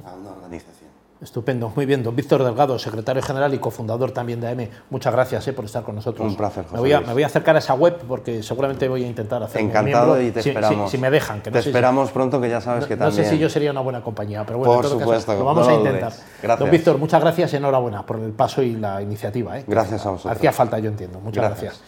a 0.05 0.15
una 0.15 0.31
organización. 0.31 0.91
Estupendo, 1.23 1.73
muy 1.75 1.87
bien. 1.87 2.03
Don 2.03 2.15
Víctor 2.15 2.43
Delgado, 2.43 2.79
secretario 2.79 3.23
general 3.23 3.55
y 3.55 3.59
cofundador 3.59 4.11
también 4.11 4.41
de 4.41 4.49
AM, 4.49 4.69
muchas 4.91 5.13
gracias 5.13 5.47
eh, 5.49 5.53
por 5.53 5.65
estar 5.65 5.83
con 5.83 5.95
nosotros. 5.95 6.29
Un 6.29 6.37
placer, 6.37 6.65
José 6.65 6.75
me 6.75 6.81
voy, 6.81 6.93
a, 6.93 7.01
me 7.01 7.13
voy 7.13 7.23
a 7.23 7.27
acercar 7.27 7.57
a 7.57 7.61
esa 7.61 7.75
web 7.75 7.99
porque 8.07 8.43
seguramente 8.43 8.89
voy 8.89 9.05
a 9.05 9.07
intentar 9.07 9.43
hacer 9.43 9.61
Encantado 9.61 10.21
y 10.21 10.31
te 10.31 10.41
esperamos. 10.41 10.91
Si, 10.91 10.99
me 10.99 11.11
dejan. 11.11 11.41
Que 11.41 11.51
te 11.51 11.61
esperamos 11.61 12.11
pronto, 12.11 12.41
que 12.41 12.49
ya 12.49 12.61
sabes 12.61 12.87
que 12.87 12.97
también... 12.97 13.17
No 13.17 13.25
sé 13.25 13.31
si 13.31 13.39
yo 13.39 13.49
sería 13.49 13.71
una 13.71 13.81
buena 13.81 14.03
compañía, 14.03 14.45
pero 14.45 14.59
bueno, 14.59 14.75
por 14.75 14.87
supuesto, 14.87 15.35
lo 15.35 15.45
vamos 15.45 15.69
a 15.69 15.75
intentar. 15.75 16.13
Gracias. 16.43 16.59
Don 16.59 16.71
Víctor, 16.71 16.99
muchas 16.99 17.21
gracias 17.21 17.53
y 17.53 17.57
enhorabuena 17.57 18.05
por 18.05 18.19
el 18.19 18.33
paso 18.33 18.63
y 18.63 18.75
la 18.75 19.01
iniciativa. 19.01 19.59
¿eh? 19.59 19.65
Gracias 19.67 20.05
a 20.05 20.11
vosotros. 20.11 20.37
Hacía 20.37 20.53
falta, 20.53 20.79
yo 20.79 20.91
entiendo. 20.91 21.21
Muchas 21.21 21.45
gracias. 21.45 21.81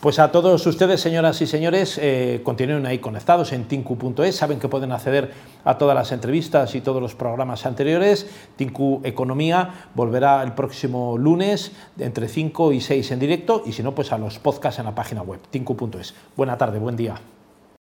Pues 0.00 0.20
a 0.20 0.30
todos 0.30 0.64
ustedes, 0.64 1.00
señoras 1.00 1.42
y 1.42 1.46
señores, 1.48 1.98
eh, 2.00 2.40
continúen 2.44 2.86
ahí 2.86 3.00
conectados 3.00 3.52
en 3.52 3.64
tinku.es. 3.64 4.36
Saben 4.36 4.60
que 4.60 4.68
pueden 4.68 4.92
acceder 4.92 5.32
a 5.64 5.76
todas 5.76 5.96
las 5.96 6.12
entrevistas 6.12 6.76
y 6.76 6.80
todos 6.80 7.02
los 7.02 7.16
programas 7.16 7.66
anteriores. 7.66 8.28
Tinku 8.54 9.00
Economía 9.02 9.88
volverá 9.96 10.40
el 10.44 10.52
próximo 10.52 11.18
lunes 11.18 11.72
entre 11.98 12.28
5 12.28 12.72
y 12.74 12.80
6 12.80 13.10
en 13.10 13.18
directo 13.18 13.64
y 13.66 13.72
si 13.72 13.82
no, 13.82 13.92
pues 13.92 14.12
a 14.12 14.18
los 14.18 14.38
podcasts 14.38 14.78
en 14.78 14.84
la 14.84 14.94
página 14.94 15.22
web, 15.22 15.40
tinku.es. 15.50 16.14
Buena 16.36 16.56
tarde, 16.56 16.78
buen 16.78 16.94
día. 16.94 17.16